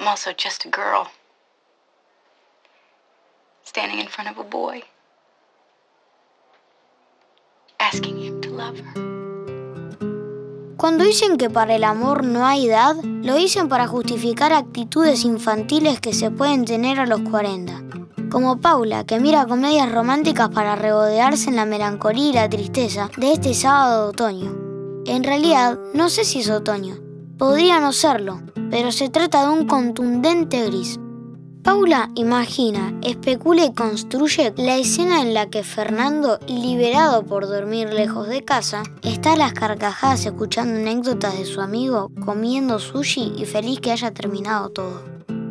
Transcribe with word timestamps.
I'm 0.00 0.08
also 0.08 0.32
just 0.32 0.66
a 0.66 0.68
girl. 0.68 1.06
Standing 3.62 4.00
in 4.00 4.08
front 4.08 4.28
of 4.28 4.36
a 4.38 4.42
boy. 4.42 4.82
Asking. 7.92 8.18
Cuando 10.76 11.04
dicen 11.04 11.38
que 11.38 11.50
para 11.50 11.74
el 11.74 11.84
amor 11.84 12.24
no 12.24 12.46
hay 12.46 12.68
edad, 12.68 12.94
lo 13.02 13.34
dicen 13.34 13.68
para 13.68 13.88
justificar 13.88 14.52
actitudes 14.52 15.24
infantiles 15.24 16.00
que 16.00 16.12
se 16.12 16.30
pueden 16.30 16.64
tener 16.64 17.00
a 17.00 17.06
los 17.06 17.20
40. 17.22 17.82
Como 18.30 18.60
Paula, 18.60 19.04
que 19.04 19.18
mira 19.18 19.46
comedias 19.46 19.90
románticas 19.90 20.50
para 20.50 20.76
regodearse 20.76 21.50
en 21.50 21.56
la 21.56 21.64
melancolía 21.64 22.28
y 22.28 22.32
la 22.32 22.48
tristeza 22.48 23.10
de 23.16 23.32
este 23.32 23.54
sábado 23.54 24.04
de 24.04 24.08
otoño. 24.10 24.56
En 25.06 25.24
realidad, 25.24 25.78
no 25.94 26.10
sé 26.10 26.24
si 26.24 26.40
es 26.40 26.50
otoño. 26.50 26.96
Podría 27.38 27.80
no 27.80 27.92
serlo, 27.92 28.42
pero 28.70 28.92
se 28.92 29.08
trata 29.08 29.46
de 29.46 29.60
un 29.60 29.66
contundente 29.66 30.64
gris. 30.66 31.00
Paula 31.68 32.08
imagina, 32.14 32.94
especula 33.02 33.66
y 33.66 33.74
construye 33.74 34.54
la 34.56 34.76
escena 34.76 35.20
en 35.20 35.34
la 35.34 35.50
que 35.50 35.62
Fernando, 35.62 36.38
liberado 36.46 37.24
por 37.24 37.46
dormir 37.46 37.92
lejos 37.92 38.26
de 38.26 38.42
casa, 38.42 38.84
está 39.02 39.34
a 39.34 39.36
las 39.36 39.52
carcajadas 39.52 40.24
escuchando 40.24 40.80
anécdotas 40.80 41.36
de 41.36 41.44
su 41.44 41.60
amigo, 41.60 42.10
comiendo 42.24 42.78
sushi 42.78 43.34
y 43.36 43.44
feliz 43.44 43.80
que 43.80 43.92
haya 43.92 44.12
terminado 44.12 44.70
todo. 44.70 45.02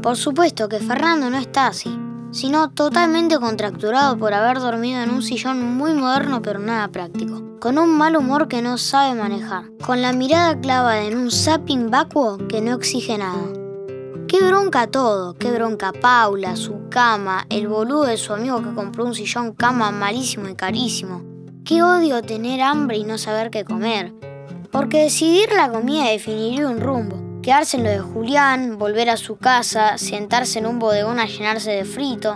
Por 0.02 0.18
supuesto 0.18 0.68
que 0.68 0.80
Fernando 0.80 1.30
no 1.30 1.38
está 1.38 1.68
así, 1.68 1.96
sino 2.32 2.72
totalmente 2.72 3.38
contracturado 3.38 4.18
por 4.18 4.34
haber 4.34 4.60
dormido 4.60 5.04
en 5.04 5.12
un 5.12 5.22
sillón 5.22 5.78
muy 5.78 5.94
moderno 5.94 6.42
pero 6.42 6.58
nada 6.58 6.88
práctico, 6.88 7.60
con 7.60 7.78
un 7.78 7.96
mal 7.96 8.18
humor 8.18 8.48
que 8.48 8.64
no 8.64 8.80
sabe 8.80 9.14
manejar, 9.14 9.66
con 9.86 10.02
la 10.02 10.14
mirada 10.14 10.60
clavada 10.60 11.04
en 11.04 11.16
un 11.16 11.30
zapping 11.30 11.92
vacuo 11.92 12.40
que 12.48 12.60
no 12.60 12.74
exige 12.74 13.20
nada. 13.20 13.67
Qué 14.28 14.44
bronca 14.44 14.88
todo, 14.88 15.36
qué 15.36 15.52
bronca 15.54 15.94
Paula, 15.94 16.58
su 16.58 16.90
cama, 16.90 17.46
el 17.50 17.70
boludo 17.70 18.04
de 18.04 18.18
su 18.18 18.34
amigo 18.34 18.62
que 18.62 18.74
compró 18.74 19.06
un 19.06 19.16
sillón 19.16 19.54
cama 19.54 19.90
malísimo 19.92 20.50
y 20.50 20.56
carísimo. 20.56 21.24
Qué 21.64 21.82
odio 21.82 22.22
tener 22.22 22.60
hambre 22.60 22.98
y 22.98 23.06
no 23.06 23.18
saber 23.18 23.52
qué 23.52 23.64
comer. 23.64 24.12
Porque 24.70 25.04
decidir 25.04 25.48
la 25.56 25.72
comida 25.72 26.10
definiría 26.10 26.68
un 26.68 26.82
rumbo. 26.82 27.42
Quedarse 27.42 27.78
en 27.78 27.86
lo 27.86 27.90
de 27.90 28.00
Julián, 28.00 28.78
volver 28.78 29.10
a 29.10 29.16
su 29.16 29.38
casa, 29.38 29.98
sentarse 29.98 30.60
en 30.60 30.66
un 30.66 30.78
bodegón 30.78 31.20
a 31.20 31.26
llenarse 31.26 31.72
de 31.72 31.86
frito. 31.86 32.36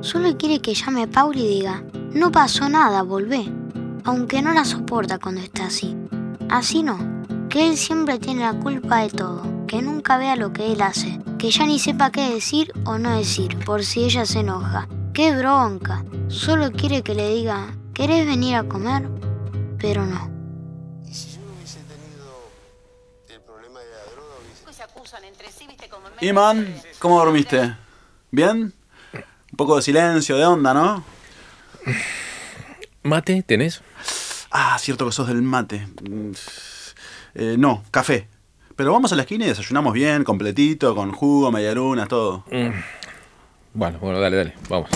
Solo 0.00 0.34
quiere 0.38 0.62
que 0.62 0.72
llame 0.72 1.08
Paula 1.08 1.40
y 1.40 1.46
diga, 1.46 1.84
no 2.14 2.32
pasó 2.32 2.70
nada, 2.70 3.02
volvé. 3.02 3.52
Aunque 4.04 4.40
no 4.40 4.54
la 4.54 4.64
soporta 4.64 5.18
cuando 5.18 5.42
está 5.42 5.66
así. 5.66 5.94
Así 6.48 6.82
no, 6.82 6.96
que 7.50 7.68
él 7.68 7.76
siempre 7.76 8.18
tiene 8.18 8.44
la 8.44 8.58
culpa 8.58 9.02
de 9.02 9.10
todo 9.10 9.51
que 9.72 9.80
nunca 9.80 10.18
vea 10.18 10.36
lo 10.36 10.52
que 10.52 10.70
él 10.70 10.82
hace, 10.82 11.18
que 11.38 11.50
ya 11.50 11.64
ni 11.64 11.78
sepa 11.78 12.12
qué 12.12 12.28
decir 12.28 12.74
o 12.84 12.98
no 12.98 13.16
decir, 13.16 13.58
por 13.64 13.86
si 13.86 14.04
ella 14.04 14.26
se 14.26 14.40
enoja. 14.40 14.86
¡Qué 15.14 15.34
bronca! 15.34 16.04
Solo 16.28 16.70
quiere 16.72 17.02
que 17.02 17.14
le 17.14 17.30
diga, 17.30 17.74
¿querés 17.94 18.26
venir 18.26 18.56
a 18.56 18.64
comer? 18.64 19.08
Pero 19.78 20.04
no. 20.04 20.30
¿Y 21.08 21.14
si 21.14 21.32
yo 21.32 21.40
no 21.40 21.54
hubiese 21.54 21.78
tenido 21.84 22.50
el 23.30 23.40
problema 23.40 23.80
de 23.80 23.86
la 23.92 24.12
droga? 24.12 24.34
Hubiese... 24.44 24.74
Se 24.74 24.82
acusan 24.82 25.24
entre 25.24 25.50
sí, 25.50 25.66
viste 25.66 25.88
como 25.88 26.06
en 26.06 26.28
Iman, 26.28 26.82
¿cómo 26.98 27.18
dormiste? 27.18 27.74
¿Bien? 28.30 28.74
Un 29.14 29.56
poco 29.56 29.76
de 29.76 29.80
silencio, 29.80 30.36
de 30.36 30.44
onda, 30.44 30.74
¿no? 30.74 31.02
¿Mate 33.04 33.42
tenés? 33.42 33.80
Ah, 34.50 34.76
cierto 34.78 35.06
que 35.06 35.12
sos 35.12 35.28
del 35.28 35.40
mate. 35.40 35.88
Mm, 36.02 36.32
eh, 37.36 37.56
no, 37.58 37.82
café. 37.90 38.28
Pero 38.76 38.92
vamos 38.92 39.12
a 39.12 39.16
la 39.16 39.22
esquina 39.22 39.44
y 39.44 39.48
desayunamos 39.48 39.92
bien, 39.92 40.24
completito, 40.24 40.94
con 40.94 41.12
jugo, 41.12 41.50
media 41.50 41.74
luna, 41.74 42.06
todo. 42.06 42.44
Mm. 42.50 42.70
Bueno, 43.74 43.98
bueno, 44.00 44.20
dale, 44.20 44.36
dale, 44.36 44.54
vamos. 44.68 44.90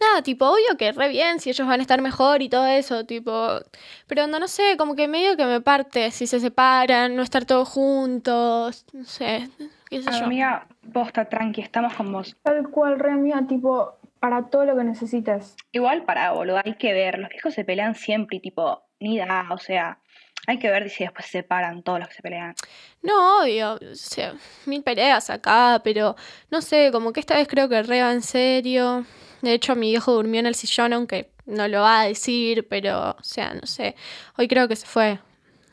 Nada, 0.00 0.22
tipo, 0.22 0.46
obvio 0.46 0.76
que 0.76 0.90
re 0.90 1.08
bien, 1.08 1.38
si 1.38 1.50
ellos 1.50 1.66
van 1.66 1.78
a 1.78 1.82
estar 1.82 2.02
mejor 2.02 2.42
y 2.42 2.48
todo 2.48 2.66
eso, 2.66 3.06
tipo. 3.06 3.60
Pero 4.08 4.26
no, 4.26 4.40
no 4.40 4.48
sé, 4.48 4.76
como 4.76 4.96
que 4.96 5.06
medio 5.06 5.36
que 5.36 5.46
me 5.46 5.60
parte 5.60 6.10
si 6.10 6.26
se 6.26 6.40
separan, 6.40 7.14
no 7.14 7.22
estar 7.22 7.44
todos 7.44 7.68
juntos, 7.68 8.84
no 8.92 9.04
sé, 9.04 9.48
qué 9.88 10.02
sé 10.02 10.10
yo. 10.10 10.24
Amiga, 10.24 10.66
posta, 10.92 11.24
tranqui, 11.26 11.60
estamos 11.60 11.94
con 11.94 12.12
vos. 12.12 12.36
Tal 12.42 12.68
cual, 12.68 12.98
re 12.98 13.12
amiga, 13.12 13.46
tipo, 13.46 13.96
para 14.18 14.50
todo 14.50 14.64
lo 14.64 14.76
que 14.76 14.84
necesitas. 14.84 15.56
Igual 15.70 16.04
para, 16.04 16.32
boludo, 16.32 16.60
hay 16.64 16.74
que 16.74 16.92
ver, 16.92 17.18
los 17.20 17.30
viejos 17.30 17.54
se 17.54 17.64
pelean 17.64 17.94
siempre 17.94 18.38
y 18.38 18.40
tipo, 18.40 18.82
ni 18.98 19.18
da, 19.18 19.46
o 19.50 19.58
sea, 19.58 19.98
hay 20.46 20.58
que 20.58 20.70
ver 20.70 20.90
si 20.90 21.04
después 21.04 21.26
se 21.26 21.32
separan 21.32 21.82
todos 21.82 22.00
los 22.00 22.08
que 22.08 22.14
se 22.14 22.22
pelean. 22.22 22.54
No, 23.02 23.42
obvio, 23.42 23.74
o 23.74 23.94
sea, 23.94 24.34
mil 24.66 24.82
peleas 24.82 25.30
acá, 25.30 25.80
pero 25.84 26.16
no 26.50 26.60
sé, 26.60 26.90
como 26.92 27.12
que 27.12 27.20
esta 27.20 27.36
vez 27.36 27.46
creo 27.46 27.68
que 27.68 27.82
re 27.82 28.02
va 28.02 28.12
en 28.12 28.22
serio. 28.22 29.04
De 29.40 29.52
hecho, 29.52 29.74
mi 29.76 29.90
viejo 29.90 30.12
durmió 30.12 30.40
en 30.40 30.46
el 30.46 30.54
sillón, 30.54 30.92
aunque 30.92 31.32
no 31.46 31.66
lo 31.68 31.80
va 31.80 32.00
a 32.00 32.04
decir, 32.06 32.66
pero, 32.68 33.10
o 33.10 33.22
sea, 33.22 33.54
no 33.54 33.66
sé. 33.66 33.94
Hoy 34.36 34.48
creo 34.48 34.68
que 34.68 34.76
se 34.76 34.86
fue. 34.86 35.18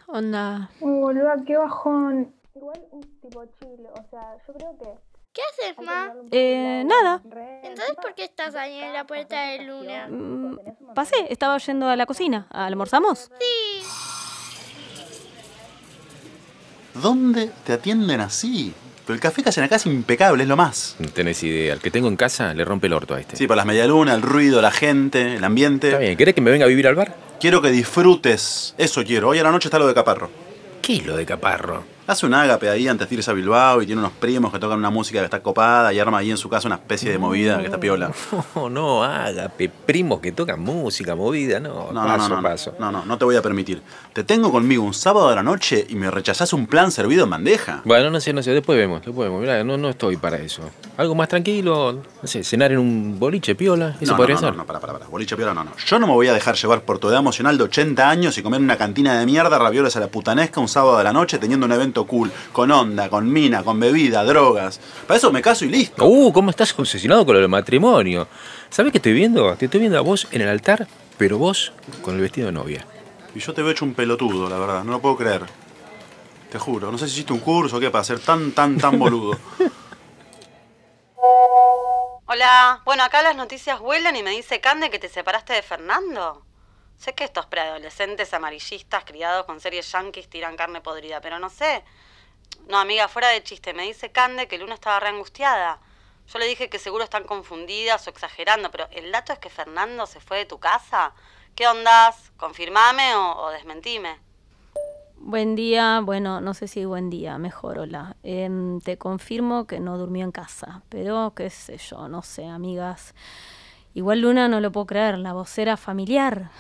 Onda. 0.08 0.70
Uy, 0.80 1.00
boluda, 1.00 1.36
qué 1.46 1.56
bajón. 1.58 2.34
Igual 2.56 2.82
un 2.92 3.02
tipo 3.22 3.46
chile, 3.60 3.90
o 3.94 4.10
sea, 4.10 4.36
yo 4.48 4.54
creo 4.54 4.78
que. 4.78 5.10
¿Qué 5.32 5.42
haces, 5.52 5.86
ma? 5.86 6.12
Eh, 6.32 6.84
nada. 6.86 7.22
Entonces, 7.64 7.96
¿por 8.02 8.16
qué 8.16 8.24
estás 8.24 8.56
ahí 8.56 8.80
en 8.80 8.94
la 8.94 9.06
puerta 9.06 9.40
de 9.52 9.64
Luna? 9.64 10.08
Mm, 10.10 10.58
pasé, 10.96 11.32
estaba 11.32 11.58
yendo 11.60 11.88
a 11.88 11.96
la 11.96 12.08
cocina. 12.08 12.48
¿Almorzamos? 12.50 13.32
Sí. 13.40 14.29
¿Dónde 17.02 17.50
te 17.66 17.74
atienden 17.74 18.22
así? 18.22 18.74
Pero 19.06 19.16
el 19.16 19.22
café 19.22 19.42
que 19.42 19.50
hacen 19.50 19.64
acá 19.64 19.78
es 19.78 19.86
impecable, 19.86 20.44
es 20.44 20.50
lo 20.50 20.56
más. 20.56 20.96
No 21.00 21.10
tenés 21.10 21.42
idea. 21.44 21.74
El 21.74 21.80
que 21.80 21.90
tengo 21.90 22.08
en 22.08 22.16
casa 22.16 22.54
le 22.54 22.64
rompe 22.64 22.88
el 22.88 22.94
orto 22.94 23.16
a 23.16 23.20
este. 23.20 23.36
Sí, 23.36 23.48
por 23.48 23.58
las 23.58 23.66
medialunas, 23.66 24.16
el 24.16 24.22
ruido, 24.22 24.62
la 24.62 24.72
gente, 24.72 25.36
el 25.36 25.44
ambiente. 25.44 25.88
Está 25.88 26.00
bien, 26.00 26.16
¿querés 26.16 26.36
que 26.36 26.42
me 26.42 26.52
venga 26.52 26.66
a 26.66 26.68
vivir 26.68 26.88
al 26.88 26.96
bar? 26.96 27.16
Quiero 27.40 27.62
que 27.62 27.72
disfrutes. 27.72 28.76
Eso 28.78 29.04
quiero. 29.04 29.30
Hoy 29.30 29.40
a 29.40 29.44
la 29.44 29.52
noche 29.52 29.68
está 29.68 29.80
lo 29.80 29.88
de 29.88 29.94
Caparro. 29.94 30.30
¿Qué 30.82 30.98
es 30.98 31.06
lo 31.06 31.16
de 31.16 31.26
Caparro? 31.26 31.84
Hace 32.10 32.26
un 32.26 32.34
ágape 32.34 32.68
ahí 32.68 32.88
antes 32.88 33.08
de 33.08 33.18
irse 33.18 33.30
a 33.30 33.36
Bilbao 33.36 33.84
y 33.84 33.86
tiene 33.86 34.00
unos 34.00 34.14
primos 34.14 34.52
que 34.52 34.58
tocan 34.58 34.80
una 34.80 34.90
música 34.90 35.20
que 35.20 35.26
está 35.26 35.44
copada 35.44 35.94
y 35.94 36.00
arma 36.00 36.18
ahí 36.18 36.32
en 36.32 36.38
su 36.38 36.50
casa 36.50 36.68
una 36.68 36.78
especie 36.78 37.12
de 37.12 37.20
movida 37.20 37.60
que 37.60 37.66
está 37.66 37.80
piola. 37.80 38.12
No, 38.56 38.68
no, 38.68 39.04
ágape. 39.04 39.70
Primos 39.70 40.20
que 40.20 40.32
tocan 40.32 40.60
música, 40.60 41.14
movida, 41.14 41.60
no. 41.60 41.92
No, 41.92 42.04
paso, 42.04 42.30
no, 42.30 42.38
no, 42.38 42.42
paso. 42.42 42.74
no, 42.80 42.92
no, 42.92 43.06
no 43.06 43.18
te 43.20 43.26
voy 43.26 43.36
a 43.36 43.44
permitir. 43.44 43.84
Te 44.12 44.24
tengo 44.24 44.52
conmigo 44.52 44.84
un 44.84 44.96
sábado 44.96 45.30
a 45.30 45.36
la 45.36 45.44
noche 45.44 45.86
y 45.88 45.94
me 45.94 46.10
rechazás 46.10 46.52
un 46.52 46.66
plan 46.66 46.92
servido 46.92 47.26
en 47.26 47.30
bandeja. 47.30 47.84
Bueno, 47.86 48.10
no 48.10 48.20
sé, 48.20 48.34
no 48.34 48.42
sé, 48.42 48.56
después 48.56 48.76
vemos, 48.76 49.04
después 49.06 49.30
vemos. 49.30 49.42
Mirá, 49.42 49.64
no, 49.64 49.78
no 49.78 49.90
estoy 49.90 50.18
para 50.18 50.38
eso. 50.38 50.64
Algo 50.98 51.14
más 51.14 51.28
tranquilo, 51.28 51.94
no 51.94 52.28
sé, 52.28 52.44
cenar 52.44 52.72
en 52.72 52.80
un 52.80 53.20
boliche 53.20 53.54
piola, 53.54 53.96
eso 54.02 54.14
no, 54.14 54.18
podría 54.18 54.36
no, 54.36 54.42
no, 54.42 54.48
ser. 54.48 54.58
No, 54.58 54.66
para, 54.66 54.80
para, 54.80 54.94
para. 54.94 55.06
Boliche 55.06 55.36
piola, 55.36 55.54
no, 55.54 55.64
no. 55.64 55.72
Yo 55.78 56.00
no 56.00 56.08
me 56.08 56.14
voy 56.14 56.28
a 56.28 56.34
dejar 56.34 56.56
llevar 56.56 56.82
por 56.82 56.98
tu 56.98 57.08
edad 57.08 57.20
emocional 57.20 57.56
de 57.56 57.66
80 57.66 58.10
años 58.10 58.36
y 58.40 58.42
comer 58.42 58.58
en 58.58 58.64
una 58.64 58.78
cantina 58.78 59.20
de 59.20 59.28
mierda 59.28 59.60
ravioles 59.60 59.96
a 59.96 60.00
la 60.00 60.08
putanesca 60.08 60.60
un 60.60 60.68
sábado 60.68 60.98
a 60.98 61.04
la 61.04 61.14
noche 61.14 61.38
teniendo 61.38 61.68
un 61.68 61.72
evento 61.72 61.99
cool, 62.06 62.32
con 62.52 62.72
onda, 62.72 63.10
con 63.10 63.32
mina, 63.32 63.64
con 63.64 63.80
bebida, 63.80 64.24
drogas. 64.24 64.80
Para 65.08 65.18
eso 65.18 65.32
me 65.32 65.42
caso 65.42 65.66
y 65.66 65.70
listo. 65.70 66.06
Uh, 66.06 66.32
¿cómo 66.32 66.50
estás 66.50 66.78
obsesionado 66.78 67.26
con 67.26 67.36
lo 67.36 67.42
del 67.42 67.50
matrimonio? 67.50 68.28
¿Sabes 68.70 68.92
qué 68.92 68.98
estoy 69.00 69.14
viendo? 69.14 69.56
Te 69.56 69.66
estoy 69.66 69.80
viendo 69.80 69.98
a 69.98 70.02
vos 70.02 70.28
en 70.32 70.42
el 70.42 70.50
altar, 70.50 70.88
pero 71.18 71.38
vos 71.38 71.74
con 72.02 72.16
el 72.16 72.22
vestido 72.22 72.48
de 72.48 72.54
novia. 72.54 72.86
Y 73.36 73.40
yo 73.40 73.54
te 73.54 73.62
veo 73.62 73.72
hecho 73.72 73.86
un 73.86 73.94
pelotudo, 73.94 74.50
la 74.50 74.58
verdad. 74.58 74.84
No 74.84 74.92
lo 74.94 75.02
puedo 75.02 75.18
creer. 75.18 75.44
Te 76.52 76.58
juro. 76.58 76.92
No 76.92 76.98
sé 76.98 77.08
si 77.08 77.14
hiciste 77.14 77.34
un 77.34 77.40
curso 77.40 77.78
o 77.78 77.80
qué 77.80 77.92
para 77.92 78.04
ser 78.04 78.20
tan, 78.20 78.52
tan, 78.52 78.78
tan 78.78 78.98
boludo. 78.98 79.38
Hola, 82.32 82.82
bueno, 82.86 83.04
acá 83.04 83.24
las 83.24 83.36
noticias 83.36 83.80
vuelan 83.80 84.16
y 84.16 84.22
me 84.22 84.30
dice 84.30 84.62
Cande 84.62 84.92
que 84.92 85.00
te 85.00 85.10
separaste 85.10 85.54
de 85.54 85.64
Fernando. 85.64 86.46
Sé 87.00 87.14
que 87.14 87.24
estos 87.24 87.46
preadolescentes 87.46 88.34
amarillistas 88.34 89.06
criados 89.06 89.46
con 89.46 89.62
series 89.62 89.90
yankees 89.90 90.30
tiran 90.30 90.58
carne 90.58 90.82
podrida, 90.82 91.22
pero 91.22 91.40
no 91.40 91.50
sé. 91.50 91.86
No, 92.68 92.78
amiga, 92.78 93.08
fuera 93.08 93.30
de 93.30 93.42
chiste, 93.42 93.74
me 93.74 93.84
dice 93.84 94.12
Cande 94.12 94.50
que 94.50 94.58
Luna 94.58 94.74
estaba 94.74 95.00
re 95.00 95.08
angustiada. 95.08 95.80
Yo 96.28 96.40
le 96.40 96.46
dije 96.46 96.70
que 96.70 96.78
seguro 96.78 97.06
están 97.06 97.24
confundidas 97.24 98.06
o 98.06 98.10
exagerando, 98.10 98.70
pero 98.70 98.90
el 98.92 99.14
dato 99.14 99.32
es 99.32 99.40
que 99.40 99.50
Fernando 99.50 100.06
se 100.08 100.20
fue 100.20 100.40
de 100.40 100.46
tu 100.46 100.60
casa. 100.60 101.14
¿Qué 101.56 101.66
ondas? 101.70 102.34
¿Confirmame 102.36 103.16
o, 103.16 103.46
o 103.46 103.50
desmentime? 103.52 104.20
Buen 105.16 105.56
día, 105.56 106.02
bueno, 106.04 106.42
no 106.42 106.54
sé 106.54 106.68
si 106.68 106.84
buen 106.84 107.10
día, 107.10 107.38
mejor, 107.38 107.80
hola. 107.80 108.18
Em, 108.24 108.82
te 108.82 108.98
confirmo 108.98 109.68
que 109.68 109.80
no 109.80 109.98
durmió 109.98 110.26
en 110.26 110.34
casa, 110.34 110.84
pero 110.90 111.32
qué 111.34 111.50
sé 111.50 111.78
yo, 111.78 112.10
no 112.10 112.24
sé, 112.24 112.46
amigas. 112.46 113.16
Igual 113.94 114.20
Luna 114.20 114.50
no 114.50 114.60
lo 114.60 114.74
puedo 114.74 114.86
creer, 114.86 115.18
la 115.18 115.32
vocera 115.32 115.78
familiar. 115.78 116.52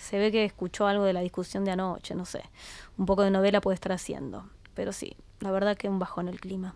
Se 0.00 0.18
ve 0.18 0.32
que 0.32 0.44
escuchó 0.44 0.86
algo 0.86 1.04
de 1.04 1.12
la 1.12 1.20
discusión 1.20 1.64
de 1.64 1.72
anoche, 1.72 2.14
no 2.14 2.24
sé. 2.24 2.42
Un 2.96 3.06
poco 3.06 3.22
de 3.22 3.30
novela 3.30 3.60
puede 3.60 3.74
estar 3.74 3.92
haciendo. 3.92 4.48
Pero 4.74 4.92
sí, 4.92 5.16
la 5.40 5.50
verdad 5.50 5.76
que 5.76 5.88
un 5.88 5.98
bajón 5.98 6.28
el 6.28 6.40
clima. 6.40 6.74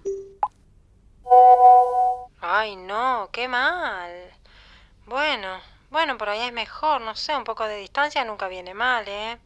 Ay, 2.41 2.77
no, 2.77 3.31
qué 3.33 3.49
mal. 3.49 4.11
Bueno, 5.07 5.49
bueno, 5.91 6.19
por 6.19 6.29
ahí 6.29 6.41
es 6.41 6.53
mejor, 6.53 7.01
no 7.01 7.15
sé, 7.15 7.37
un 7.37 7.45
poco 7.45 7.65
de 7.65 7.77
distancia 7.77 8.25
nunca 8.25 8.49
viene 8.49 8.75
mal, 8.75 9.05
¿eh? 9.09 9.39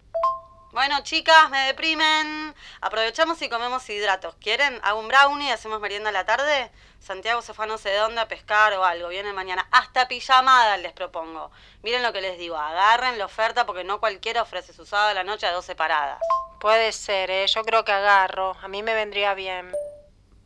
Bueno, 0.72 0.96
chicas, 1.02 1.48
me 1.50 1.58
deprimen. 1.60 2.54
Aprovechamos 2.82 3.40
y 3.40 3.48
comemos 3.48 3.88
hidratos. 3.88 4.34
¿Quieren? 4.36 4.78
¿Hago 4.82 5.00
un 5.00 5.08
brownie 5.08 5.48
y 5.48 5.50
hacemos 5.50 5.80
merienda 5.80 6.10
a 6.10 6.12
la 6.12 6.26
tarde? 6.26 6.70
Santiago 7.00 7.40
se 7.40 7.54
fue 7.54 7.64
a 7.64 7.68
no 7.68 7.78
sé 7.78 7.94
dónde 7.94 8.20
a 8.20 8.28
pescar 8.28 8.74
o 8.74 8.84
algo. 8.84 9.08
Viene 9.08 9.32
mañana. 9.32 9.66
Hasta 9.70 10.08
pijamada 10.08 10.76
les 10.76 10.92
propongo. 10.92 11.50
Miren 11.82 12.02
lo 12.02 12.12
que 12.12 12.20
les 12.20 12.38
digo. 12.38 12.56
Agarren 12.56 13.18
la 13.18 13.24
oferta 13.24 13.64
porque 13.64 13.82
no 13.82 13.98
cualquiera 13.98 14.42
ofrece 14.42 14.74
su 14.74 14.84
sábado 14.84 15.08
a 15.08 15.14
la 15.14 15.24
noche 15.24 15.46
a 15.46 15.52
dos 15.52 15.64
separadas. 15.64 16.20
Puede 16.60 16.92
ser, 16.92 17.30
¿eh? 17.30 17.46
Yo 17.46 17.62
creo 17.62 17.84
que 17.86 17.92
agarro. 17.92 18.54
A 18.60 18.68
mí 18.68 18.82
me 18.82 18.94
vendría 18.94 19.32
bien. 19.32 19.72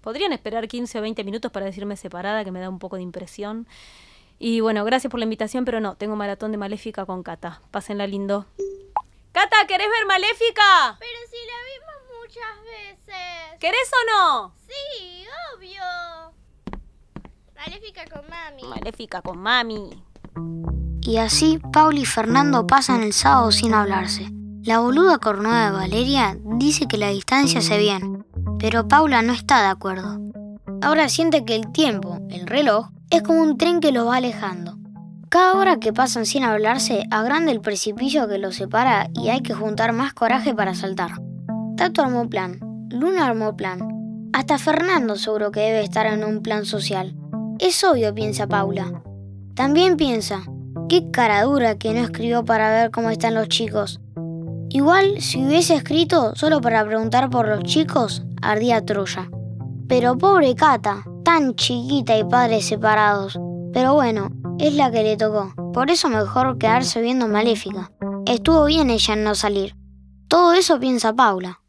¿Podrían 0.03 0.33
esperar 0.33 0.69
15 0.69 1.01
o 1.01 1.03
20 1.03 1.25
minutos 1.25 1.51
para 1.51 1.67
decirme 1.67 1.97
separada, 1.97 2.45
que 2.45 2.53
me 2.53 2.61
da 2.61 2.69
un 2.69 2.79
poco 2.79 2.95
de 2.95 3.03
impresión? 3.03 3.67
Y 4.39 4.61
bueno, 4.61 4.85
gracias 4.85 5.11
por 5.11 5.19
la 5.19 5.25
invitación, 5.25 5.65
pero 5.65 5.81
no, 5.81 5.97
tengo 5.97 6.15
maratón 6.17 6.53
de 6.53 6.59
Maléfica 6.59 7.07
con 7.07 7.23
Cata. 7.23 7.61
Pásenla 7.71 8.07
lindo. 8.07 8.47
Cata, 9.53 9.67
¿querés 9.67 9.89
ver 9.89 10.07
Maléfica? 10.07 10.97
Pero 10.99 11.19
si 11.31 11.37
la 11.47 11.59
vimos 11.73 12.21
muchas 12.21 12.65
veces. 12.65 13.59
¿Querés 13.61 13.91
o 13.93 14.03
no? 14.11 14.55
Sí, 14.67 15.27
obvio. 15.55 15.83
Maléfica 17.55 18.05
con 18.07 18.29
mami. 18.29 18.63
Maléfica 18.65 19.23
con 19.23 19.39
mami. 19.39 20.05
Y 21.03 21.17
así 21.19 21.59
Paula 21.73 22.01
y 22.01 22.07
Fernando 22.07 22.67
pasan 22.67 23.03
el 23.03 23.13
sábado 23.13 23.53
sin 23.53 23.75
hablarse. 23.75 24.31
La 24.63 24.79
boluda 24.79 25.19
cornuda 25.19 25.67
de 25.67 25.73
Valeria 25.73 26.37
dice 26.43 26.87
que 26.87 26.97
la 26.97 27.09
distancia 27.09 27.59
hace 27.59 27.79
bien, 27.79 28.25
pero 28.59 28.89
Paula 28.89 29.23
no 29.23 29.33
está 29.33 29.61
de 29.61 29.69
acuerdo. 29.69 30.19
Ahora 30.81 31.09
siente 31.09 31.45
que 31.45 31.57
el 31.57 31.73
tiempo, 31.73 32.19
el 32.31 32.47
reloj, 32.47 32.89
es 33.11 33.23
como 33.23 33.43
un 33.43 33.59
tren 33.59 33.81
que 33.81 33.93
los 33.93 34.07
va 34.07 34.17
alejando. 34.17 34.82
Cada 35.33 35.55
hora 35.55 35.79
que 35.79 35.95
pasan 35.95 36.27
sin 36.27 36.45
hablarse 36.45 37.05
agranda 37.11 37.53
el 37.53 37.63
precipicio 37.63 38.29
que 38.29 38.37
los 38.37 38.57
separa 38.57 39.09
y 39.15 39.31
hay 39.31 39.41
que 39.41 39.55
juntar 39.55 39.95
más 39.95 40.13
coraje 40.13 40.55
para 40.55 40.75
saltar. 40.75 41.13
Tato 41.75 42.03
armó 42.03 42.29
plan, 42.29 42.59
Luna 42.91 43.29
armó 43.29 43.57
plan. 43.57 44.29
Hasta 44.35 44.59
Fernando 44.59 45.17
seguro 45.17 45.51
que 45.51 45.61
debe 45.61 45.85
estar 45.85 46.05
en 46.05 46.23
un 46.23 46.43
plan 46.43 46.67
social. 46.67 47.15
Es 47.59 47.83
obvio, 47.83 48.13
piensa 48.13 48.47
Paula. 48.47 49.03
También 49.55 49.97
piensa, 49.97 50.43
qué 50.91 51.11
cara 51.11 51.45
dura 51.45 51.79
que 51.79 51.95
no 51.95 52.01
escribió 52.01 52.45
para 52.45 52.69
ver 52.69 52.91
cómo 52.91 53.09
están 53.09 53.33
los 53.33 53.49
chicos. 53.49 54.03
Igual, 54.69 55.23
si 55.23 55.47
hubiese 55.47 55.77
escrito 55.77 56.35
solo 56.35 56.61
para 56.61 56.85
preguntar 56.85 57.31
por 57.31 57.49
los 57.49 57.63
chicos, 57.65 58.23
ardía 58.43 58.85
Troya. 58.85 59.31
Pero 59.89 60.19
pobre 60.19 60.55
Cata, 60.55 61.07
tan 61.25 61.55
chiquita 61.55 62.19
y 62.19 62.25
padres 62.25 62.67
separados. 62.67 63.41
Pero 63.73 63.95
bueno, 63.95 64.29
es 64.59 64.75
la 64.75 64.91
que 64.91 65.03
le 65.03 65.17
tocó. 65.17 65.53
Por 65.73 65.91
eso 65.91 66.09
mejor 66.09 66.59
quedarse 66.59 67.01
viendo 67.01 67.29
Maléfica. 67.29 67.91
Estuvo 68.27 68.65
bien 68.67 68.91
ella 68.91 69.15
en 69.15 69.25
no 69.25 69.35
salir. 69.35 69.75
Todo 70.29 70.53
eso 70.53 70.79
piensa 70.79 71.13
Paula. 71.13 71.61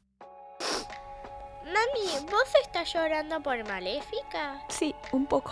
Mami, 1.66 2.26
¿vos 2.32 2.44
estás 2.64 2.94
llorando 2.94 3.42
por 3.42 3.64
Maléfica? 3.68 4.62
Sí, 4.70 4.94
un 5.12 5.26
poco. 5.26 5.52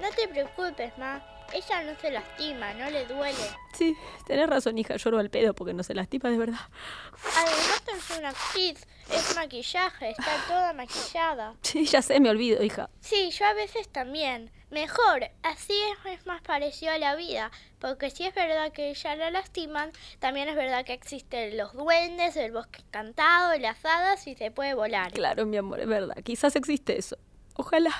No 0.00 0.08
te 0.16 0.28
preocupes, 0.28 0.92
ma. 0.98 1.22
Ella 1.52 1.82
no 1.82 1.98
se 2.00 2.10
lastima, 2.10 2.72
no 2.74 2.88
le 2.90 3.06
duele. 3.06 3.36
Sí, 3.74 3.96
tenés 4.26 4.48
razón, 4.48 4.78
hija. 4.78 4.96
Lloro 4.96 5.18
al 5.18 5.30
pedo 5.30 5.54
porque 5.54 5.74
no 5.74 5.82
se 5.82 5.94
lastima 5.94 6.30
de 6.30 6.38
verdad. 6.38 6.60
Además, 7.36 7.82
es 7.94 8.18
una 8.18 8.28
actriz. 8.30 8.86
Es 9.10 9.36
maquillaje. 9.36 10.10
Está 10.10 10.36
toda 10.48 10.72
maquillada. 10.72 11.54
Sí, 11.62 11.84
ya 11.86 12.00
sé, 12.00 12.20
me 12.20 12.30
olvido, 12.30 12.62
hija. 12.62 12.88
Sí, 13.00 13.30
yo 13.30 13.44
a 13.44 13.52
veces 13.54 13.88
también. 13.88 14.50
Mejor, 14.70 15.30
así 15.42 15.74
es, 15.74 16.12
es 16.12 16.26
más 16.26 16.40
parecido 16.40 16.92
a 16.92 16.98
la 16.98 17.14
vida. 17.14 17.50
Porque 17.78 18.08
si 18.10 18.24
es 18.24 18.34
verdad 18.34 18.72
que 18.72 18.90
ella 18.90 19.16
la 19.16 19.30
lastiman, 19.30 19.92
también 20.18 20.48
es 20.48 20.56
verdad 20.56 20.86
que 20.86 20.94
existen 20.94 21.58
los 21.58 21.74
duendes, 21.74 22.36
el 22.36 22.52
bosque 22.52 22.80
encantado, 22.80 23.58
las 23.58 23.84
hadas 23.84 24.26
y 24.26 24.34
se 24.34 24.50
puede 24.50 24.72
volar. 24.72 25.12
Claro, 25.12 25.44
mi 25.44 25.58
amor, 25.58 25.80
es 25.80 25.88
verdad. 25.88 26.16
Quizás 26.24 26.56
existe 26.56 26.98
eso. 26.98 27.18
Ojalá. 27.54 27.94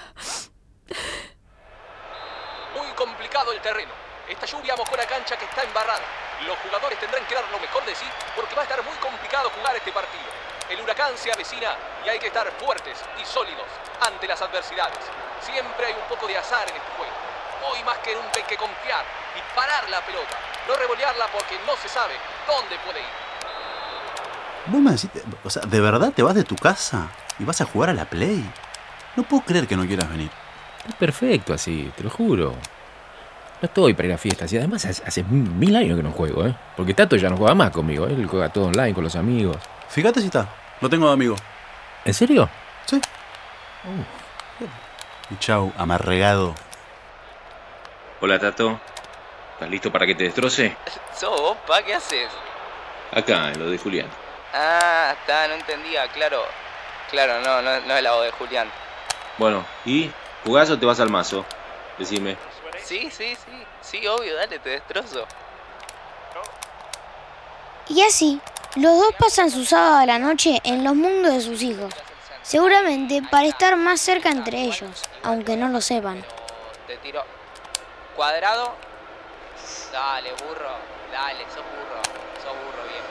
Muy 2.76 2.88
complicado 2.94 3.52
el 3.52 3.60
terreno. 3.60 3.92
Esta 4.28 4.46
lluvia 4.46 4.74
mojó 4.76 4.96
la 4.96 5.06
cancha 5.06 5.36
que 5.36 5.44
está 5.44 5.62
embarrada. 5.62 6.00
Los 6.46 6.56
jugadores 6.58 6.98
tendrán 6.98 7.24
que 7.26 7.34
dar 7.34 7.44
lo 7.50 7.58
mejor 7.58 7.84
de 7.84 7.94
sí 7.94 8.06
porque 8.34 8.54
va 8.54 8.62
a 8.62 8.64
estar 8.64 8.82
muy 8.82 8.96
complicado 8.96 9.50
jugar 9.50 9.76
este 9.76 9.92
partido. 9.92 10.24
El 10.70 10.80
huracán 10.80 11.12
se 11.16 11.30
avecina 11.30 11.76
y 12.04 12.08
hay 12.08 12.18
que 12.18 12.28
estar 12.28 12.50
fuertes 12.52 12.98
y 13.20 13.24
sólidos 13.24 13.66
ante 14.00 14.26
las 14.26 14.40
adversidades. 14.40 14.98
Siempre 15.42 15.86
hay 15.86 15.92
un 15.92 16.08
poco 16.08 16.26
de 16.26 16.38
azar 16.38 16.68
en 16.68 16.76
este 16.76 16.90
juego. 16.96 17.12
Hoy 17.70 17.82
más 17.84 17.98
que 17.98 18.14
nunca 18.14 18.36
hay 18.36 18.44
que 18.44 18.56
confiar 18.56 19.04
y 19.36 19.56
parar 19.56 19.88
la 19.90 20.00
pelota. 20.00 20.36
No 20.66 20.74
revolearla 20.76 21.26
porque 21.26 21.58
no 21.66 21.76
se 21.76 21.88
sabe 21.88 22.14
dónde 22.46 22.78
puede 22.86 23.00
ir. 23.00 23.22
O 25.44 25.50
sea, 25.50 25.62
¿de 25.62 25.80
verdad 25.80 26.12
te 26.12 26.22
vas 26.22 26.34
de 26.34 26.44
tu 26.44 26.56
casa 26.56 27.08
y 27.38 27.44
vas 27.44 27.60
a 27.60 27.66
jugar 27.66 27.90
a 27.90 27.92
la 27.92 28.06
Play? 28.06 28.42
No 29.16 29.24
puedo 29.24 29.42
creer 29.44 29.66
que 29.66 29.76
no 29.76 29.86
quieras 29.86 30.08
venir. 30.08 30.30
Es 30.88 30.94
perfecto 30.96 31.54
así, 31.54 31.92
te 31.96 32.02
lo 32.02 32.10
juro. 32.10 32.54
No 33.60 33.66
estoy 33.66 33.94
para 33.94 34.08
ir 34.08 34.14
a 34.14 34.18
fiestas 34.18 34.52
y 34.52 34.58
además 34.58 34.84
hace, 34.84 35.22
mil 35.22 35.76
años 35.76 35.96
que 35.96 36.02
no 36.02 36.10
juego, 36.10 36.44
¿eh? 36.44 36.54
Porque 36.76 36.94
Tato 36.94 37.14
ya 37.14 37.30
no 37.30 37.36
juega 37.36 37.54
más 37.54 37.70
conmigo, 37.70 38.08
¿eh? 38.08 38.12
él 38.12 38.26
juega 38.26 38.48
todo 38.48 38.66
online 38.66 38.92
con 38.92 39.04
los 39.04 39.14
amigos. 39.14 39.56
Fíjate 39.88 40.20
si 40.20 40.26
está, 40.26 40.48
lo 40.80 40.90
tengo 40.90 41.06
de 41.06 41.12
amigo. 41.12 41.36
¿En 42.04 42.12
serio? 42.12 42.48
Sí. 42.86 43.00
Y 45.30 45.36
chau, 45.38 45.72
amarregado. 45.78 46.56
Hola 48.20 48.40
Tato, 48.40 48.80
¿estás 49.54 49.70
listo 49.70 49.92
para 49.92 50.06
que 50.06 50.16
te 50.16 50.24
destroce? 50.24 50.76
¿Sos 51.14 51.40
vos, 51.40 51.56
pa? 51.66 51.82
¿Qué 51.82 51.94
haces? 51.94 52.28
Acá, 53.12 53.52
en 53.52 53.60
lo 53.60 53.70
de 53.70 53.78
Julián. 53.78 54.08
Ah, 54.52 55.14
está, 55.20 55.46
no 55.46 55.54
entendía, 55.54 56.08
claro. 56.08 56.42
Claro, 57.10 57.40
no, 57.40 57.62
no, 57.62 57.80
no 57.80 57.96
es 57.96 58.02
la 58.02 58.12
voz 58.12 58.24
de 58.24 58.32
Julián. 58.32 58.68
Bueno, 59.38 59.64
¿y 59.84 60.10
jugás 60.44 60.70
o 60.70 60.78
te 60.78 60.86
vas 60.86 61.00
al 61.00 61.10
mazo? 61.10 61.44
Decime. 61.98 62.36
Sí, 62.84 63.08
sí, 63.10 63.34
sí. 63.34 63.64
Sí, 63.80 64.06
obvio, 64.06 64.34
dale, 64.36 64.58
te 64.58 64.70
destrozo. 64.70 65.26
Y 67.88 68.02
así, 68.02 68.40
los 68.76 68.98
dos 68.98 69.14
pasan 69.18 69.50
su 69.50 69.64
sábado 69.64 69.98
a 69.98 70.06
la 70.06 70.18
noche 70.18 70.60
en 70.64 70.82
los 70.84 70.94
mundos 70.94 71.32
de 71.32 71.40
sus 71.40 71.62
hijos. 71.62 71.92
Seguramente 72.42 73.22
para 73.30 73.46
estar 73.46 73.76
más 73.76 74.00
cerca 74.00 74.30
entre 74.30 74.62
ellos, 74.62 75.02
aunque 75.22 75.56
no 75.56 75.68
lo 75.68 75.80
sepan. 75.80 76.24
Te 76.86 76.96
tiro. 76.96 77.22
Cuadrado. 78.16 78.74
Dale, 79.92 80.30
burro. 80.32 80.70
Dale, 81.12 81.44
sos 81.44 81.56
burro. 81.56 82.02
Sos 82.42 82.52
burro, 82.52 82.82
viejo. 82.88 83.06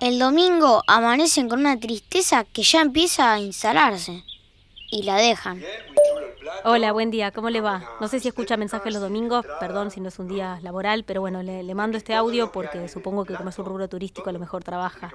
El 0.00 0.18
domingo 0.18 0.82
amanecen 0.86 1.48
con 1.48 1.60
una 1.60 1.78
tristeza 1.78 2.44
que 2.44 2.62
ya 2.62 2.80
empieza 2.80 3.32
a 3.32 3.38
instalarse. 3.38 4.24
Y 4.90 5.02
la 5.02 5.16
dejan. 5.16 5.62
Hola, 6.64 6.92
buen 6.92 7.10
día, 7.10 7.30
¿cómo 7.30 7.50
le 7.50 7.60
va? 7.60 7.82
No 8.00 8.08
sé 8.08 8.20
si 8.20 8.28
escucha 8.28 8.56
mensajes 8.56 8.92
los 8.92 9.02
domingos, 9.02 9.44
perdón 9.60 9.90
si 9.90 10.00
no 10.00 10.08
es 10.08 10.18
un 10.18 10.28
día 10.28 10.58
laboral, 10.62 11.04
pero 11.04 11.20
bueno, 11.20 11.42
le, 11.42 11.62
le, 11.62 11.74
mando 11.74 11.96
este 11.96 12.14
audio 12.14 12.52
porque 12.52 12.88
supongo 12.88 13.24
que 13.24 13.34
como 13.34 13.50
es 13.50 13.58
un 13.58 13.64
rubro 13.64 13.88
turístico 13.88 14.30
a 14.30 14.32
lo 14.32 14.38
mejor 14.38 14.62
trabaja. 14.62 15.12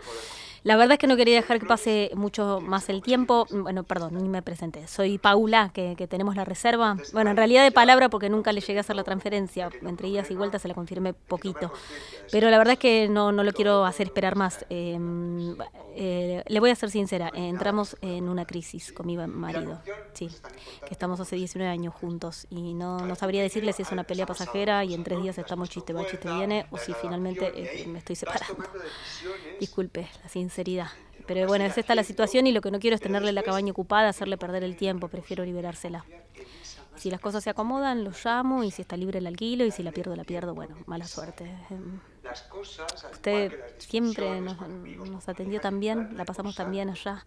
La 0.63 0.75
verdad 0.75 0.93
es 0.93 0.99
que 0.99 1.07
no 1.07 1.15
quería 1.15 1.35
dejar 1.35 1.59
que 1.59 1.65
pase 1.65 2.11
mucho 2.15 2.59
más 2.61 2.89
el 2.89 3.01
tiempo. 3.01 3.47
Bueno, 3.49 3.83
perdón, 3.83 4.15
ni 4.15 4.27
me 4.27 4.41
presenté. 4.41 4.87
Soy 4.87 5.17
Paula, 5.17 5.71
que, 5.73 5.95
que 5.97 6.07
tenemos 6.07 6.35
la 6.35 6.45
reserva. 6.45 6.97
Bueno, 7.13 7.31
en 7.31 7.37
realidad 7.37 7.63
de 7.63 7.71
palabra 7.71 8.09
porque 8.09 8.29
nunca 8.29 8.51
le 8.51 8.61
llegué 8.61 8.79
a 8.79 8.81
hacer 8.81 8.95
la 8.95 9.03
transferencia. 9.03 9.69
Entre 9.81 10.07
idas 10.07 10.29
y 10.31 10.35
vueltas 10.35 10.61
se 10.61 10.67
la 10.67 10.73
confirmé 10.73 11.13
poquito. 11.13 11.71
Pero 12.31 12.49
la 12.49 12.57
verdad 12.57 12.73
es 12.73 12.79
que 12.79 13.07
no, 13.09 13.31
no 13.31 13.43
lo 13.43 13.51
quiero 13.53 13.85
hacer 13.85 14.07
esperar 14.07 14.35
más. 14.35 14.65
Eh, 14.69 14.97
eh, 15.95 16.43
le 16.47 16.59
voy 16.59 16.69
a 16.69 16.75
ser 16.75 16.89
sincera, 16.91 17.29
eh, 17.33 17.47
entramos 17.49 17.97
en 18.01 18.29
una 18.29 18.45
crisis 18.45 18.91
con 18.91 19.07
mi 19.07 19.17
marido. 19.17 19.81
Sí, 20.13 20.29
que 20.85 20.91
estamos 20.93 21.19
hace 21.19 21.35
19 21.35 21.71
años 21.71 21.93
juntos 21.93 22.47
y 22.49 22.73
no, 22.73 23.05
no 23.05 23.15
sabría 23.15 23.41
decirle 23.41 23.73
si 23.73 23.81
es 23.81 23.91
una 23.91 24.03
pelea 24.03 24.25
pasajera 24.25 24.85
y 24.85 24.93
en 24.93 25.03
tres 25.03 25.21
días 25.21 25.37
estamos 25.37 25.69
chiste 25.69 25.93
va, 25.93 26.05
chiste 26.05 26.31
viene 26.31 26.65
o 26.71 26.77
si 26.77 26.93
finalmente 26.93 27.85
me 27.87 27.99
estoy 27.99 28.15
separando. 28.15 28.63
Disculpe 29.59 30.07
la 30.23 30.29
sinceridad. 30.49 30.87
Pero 31.27 31.45
bueno, 31.47 31.65
es 31.65 31.77
esta 31.77 31.93
la 31.93 32.03
situación 32.03 32.47
y 32.47 32.51
lo 32.51 32.61
que 32.61 32.71
no 32.71 32.79
quiero 32.79 32.95
es 32.95 33.01
tenerle 33.01 33.31
la 33.33 33.43
cabaña 33.43 33.71
ocupada, 33.71 34.09
hacerle 34.09 34.37
perder 34.37 34.63
el 34.63 34.75
tiempo, 34.75 35.07
prefiero 35.09 35.45
liberársela. 35.45 36.03
Si 36.95 37.09
las 37.11 37.19
cosas 37.21 37.43
se 37.43 37.49
acomodan, 37.51 38.03
lo 38.03 38.11
llamo 38.25 38.63
y 38.63 38.71
si 38.71 38.81
está 38.81 38.97
libre 38.97 39.19
el 39.19 39.27
alquilo 39.27 39.63
y 39.63 39.71
si 39.71 39.83
la 39.83 39.91
pierdo, 39.91 40.15
la 40.15 40.23
pierdo, 40.23 40.53
bueno, 40.55 40.75
mala 40.87 41.05
suerte. 41.05 41.49
Usted 43.11 43.53
siempre 43.77 44.41
nos, 44.41 44.57
nos 44.67 45.29
atendió 45.29 45.61
tan 45.61 45.79
bien, 45.79 46.17
la 46.17 46.25
pasamos 46.25 46.55
tan 46.55 46.71
bien 46.71 46.89
allá 46.89 47.25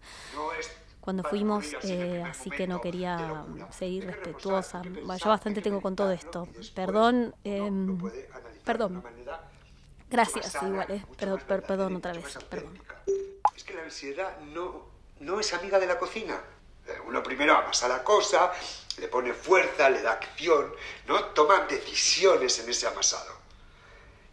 cuando 0.99 1.23
fuimos, 1.23 1.65
eh, 1.83 2.23
así 2.29 2.49
que 2.49 2.67
no 2.67 2.79
quería 2.81 3.45
seguir 3.71 4.05
respetuosa. 4.05 4.81
Bueno, 4.83 5.17
yo 5.17 5.29
bastante 5.29 5.61
tengo 5.61 5.81
con 5.81 5.95
todo 5.95 6.11
esto. 6.11 6.47
Perdón, 6.75 7.33
em, 7.43 7.97
perdón. 8.63 9.03
Gracias, 10.09 10.55
igual, 10.61 10.85
eh, 10.91 11.03
pero, 11.17 11.37
per- 11.39 11.63
perdón 11.63 11.95
otra 11.95 12.13
vez, 12.13 12.37
perdón. 12.49 12.73
Es 13.55 13.63
que 13.63 13.73
la 13.73 13.83
ansiedad 13.83 14.37
no, 14.39 14.87
no 15.19 15.39
es 15.39 15.53
amiga 15.53 15.79
de 15.79 15.87
la 15.87 15.97
cocina. 15.97 16.41
Eh, 16.87 16.99
Uno 17.05 17.23
primero 17.23 17.55
amasa 17.55 17.87
la 17.87 18.03
cosa, 18.03 18.51
le 18.97 19.07
pone 19.07 19.33
fuerza, 19.33 19.89
le 19.89 20.01
da 20.01 20.13
acción, 20.13 20.73
¿no? 21.07 21.25
Toma 21.25 21.61
decisiones 21.61 22.59
en 22.59 22.69
ese 22.69 22.87
amasado. 22.87 23.43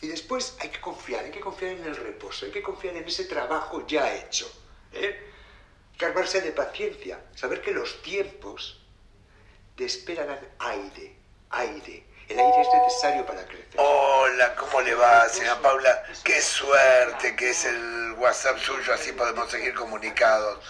Y 0.02 0.08
después 0.08 0.56
hay 0.60 0.70
que 0.70 0.80
confiar, 0.80 1.24
hay 1.24 1.30
que 1.30 1.40
confiar 1.40 1.72
en 1.72 1.84
el 1.84 1.96
reposo, 1.96 2.46
hay 2.46 2.52
que 2.52 2.62
confiar 2.62 2.96
en 2.96 3.06
ese 3.06 3.24
trabajo 3.24 3.86
ya 3.86 4.14
hecho. 4.14 4.50
¿eh? 4.92 5.26
Que 5.98 6.06
de 6.06 6.52
paciencia, 6.52 7.22
saber 7.34 7.60
que 7.60 7.72
los 7.72 8.00
tiempos 8.00 8.80
de 9.76 9.84
espera 9.84 10.24
dan 10.24 10.48
aire, 10.60 11.16
aire. 11.50 12.06
El 12.30 12.38
aire 12.38 12.60
es 12.60 12.68
necesario 12.72 13.26
para 13.26 13.44
crecer. 13.44 13.66
Hola, 13.76 14.54
¿cómo 14.54 14.80
le 14.82 14.94
va, 14.94 15.28
señora 15.28 15.60
Paula? 15.60 16.04
Qué 16.22 16.40
suerte 16.40 17.34
que 17.34 17.50
es 17.50 17.64
el 17.64 18.14
WhatsApp 18.18 18.56
suyo, 18.58 18.94
así 18.94 19.10
podemos 19.10 19.50
seguir 19.50 19.74
comunicados. 19.74 20.64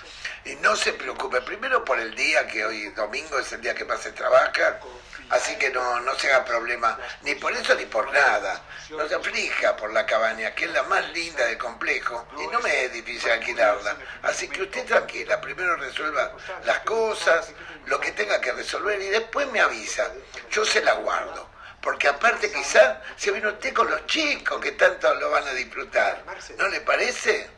Y 0.44 0.54
no 0.56 0.75
se 0.75 0.92
preocupe, 0.94 1.40
primero 1.42 1.85
por 1.85 2.00
el 2.00 2.14
día, 2.14 2.47
que 2.47 2.64
hoy 2.64 2.88
domingo 2.90 3.38
es 3.38 3.52
el 3.52 3.61
día 3.61 3.75
que 3.75 3.85
más 3.85 4.00
se 4.00 4.12
trabaja, 4.12 4.80
así 5.28 5.56
que 5.56 5.70
no, 5.70 6.00
no 6.00 6.14
se 6.14 6.32
haga 6.32 6.44
problema, 6.44 6.99
ni 7.23 7.35
por 7.35 7.52
eso 7.52 7.75
ni 7.75 7.85
por 7.85 8.11
nada. 8.12 8.62
No 8.88 9.06
se 9.06 9.14
aflija 9.14 9.76
por 9.76 9.92
la 9.92 10.06
cabaña, 10.06 10.54
que 10.54 10.64
es 10.64 10.73
la 10.73 10.82
más 10.85 11.09
linda 11.11 11.44
del 11.47 11.59
complejo, 11.59 12.26
y 12.38 12.47
no 12.47 12.59
me 12.61 12.85
es 12.85 12.92
difícil 12.92 13.30
alquilarla. 13.30 13.97
Así 14.23 14.49
que 14.49 14.62
usted 14.62 14.87
tranquila, 14.87 15.40
primero 15.40 15.76
resuelva 15.76 16.32
las 16.64 16.80
cosas, 16.80 17.52
lo 17.87 18.00
que 18.00 18.12
tenga 18.12 18.40
que 18.40 18.52
resolver, 18.52 19.00
y 19.00 19.09
después 19.09 19.47
me 19.49 19.61
avisa. 19.61 20.11
Yo 20.50 20.64
se 20.64 20.82
la 20.82 20.94
guardo. 20.94 21.50
Porque 21.80 22.09
aparte 22.09 22.52
quizá 22.52 23.00
se 23.16 23.30
viene 23.30 23.49
usted 23.49 23.73
con 23.73 23.90
los 23.90 24.04
chicos 24.06 24.61
que 24.61 24.73
tanto 24.73 25.14
lo 25.14 25.30
van 25.30 25.49
a 25.49 25.52
disfrutar. 25.52 26.23
¿No 26.59 26.68
le 26.68 26.80
parece? 26.82 27.49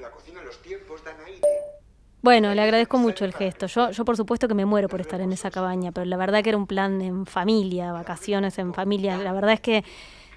La 0.00 0.10
cocina 0.10 0.42
los 0.42 0.60
tiempos 0.62 1.02
dan 1.04 1.16
aire. 1.26 1.40
Bueno, 2.20 2.52
le 2.54 2.62
agradezco 2.62 2.98
mucho 2.98 3.24
el 3.24 3.32
gesto. 3.32 3.66
Yo, 3.66 3.90
yo 3.90 4.04
por 4.04 4.16
supuesto 4.16 4.48
que 4.48 4.54
me 4.54 4.64
muero 4.64 4.88
por 4.88 5.00
estar 5.00 5.20
en 5.20 5.32
esa 5.32 5.50
cabaña, 5.50 5.92
pero 5.92 6.04
la 6.04 6.16
verdad 6.16 6.42
que 6.42 6.50
era 6.50 6.58
un 6.58 6.66
plan 6.66 7.00
en 7.00 7.26
familia, 7.26 7.92
vacaciones 7.92 8.58
en 8.58 8.74
familia. 8.74 9.16
La 9.18 9.32
verdad 9.32 9.52
es 9.52 9.60
que 9.60 9.84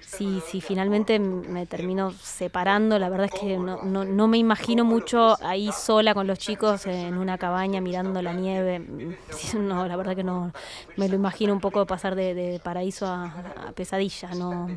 si, 0.00 0.40
si 0.40 0.60
finalmente 0.60 1.18
me 1.18 1.66
termino 1.66 2.12
separando, 2.12 2.98
la 2.98 3.08
verdad 3.08 3.30
es 3.32 3.40
que 3.40 3.56
no, 3.56 3.82
no, 3.82 4.04
no 4.04 4.28
me 4.28 4.38
imagino 4.38 4.84
mucho 4.84 5.36
ahí 5.42 5.70
sola 5.72 6.14
con 6.14 6.26
los 6.26 6.38
chicos 6.38 6.86
en 6.86 7.16
una 7.16 7.38
cabaña 7.38 7.80
mirando 7.80 8.22
la 8.22 8.32
nieve. 8.32 9.18
No, 9.54 9.86
la 9.86 9.96
verdad 9.96 10.14
que 10.14 10.24
no. 10.24 10.52
Me 10.96 11.08
lo 11.08 11.16
imagino 11.16 11.52
un 11.52 11.60
poco 11.60 11.84
pasar 11.86 12.14
de, 12.14 12.34
de 12.34 12.60
paraíso 12.60 13.06
a, 13.06 13.24
a 13.68 13.72
pesadilla. 13.72 14.34
No, 14.34 14.68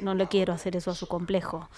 no 0.00 0.14
le 0.14 0.26
quiero 0.28 0.52
hacer 0.52 0.76
eso 0.76 0.90
a 0.90 0.94
su 0.94 1.06
complejo. 1.06 1.68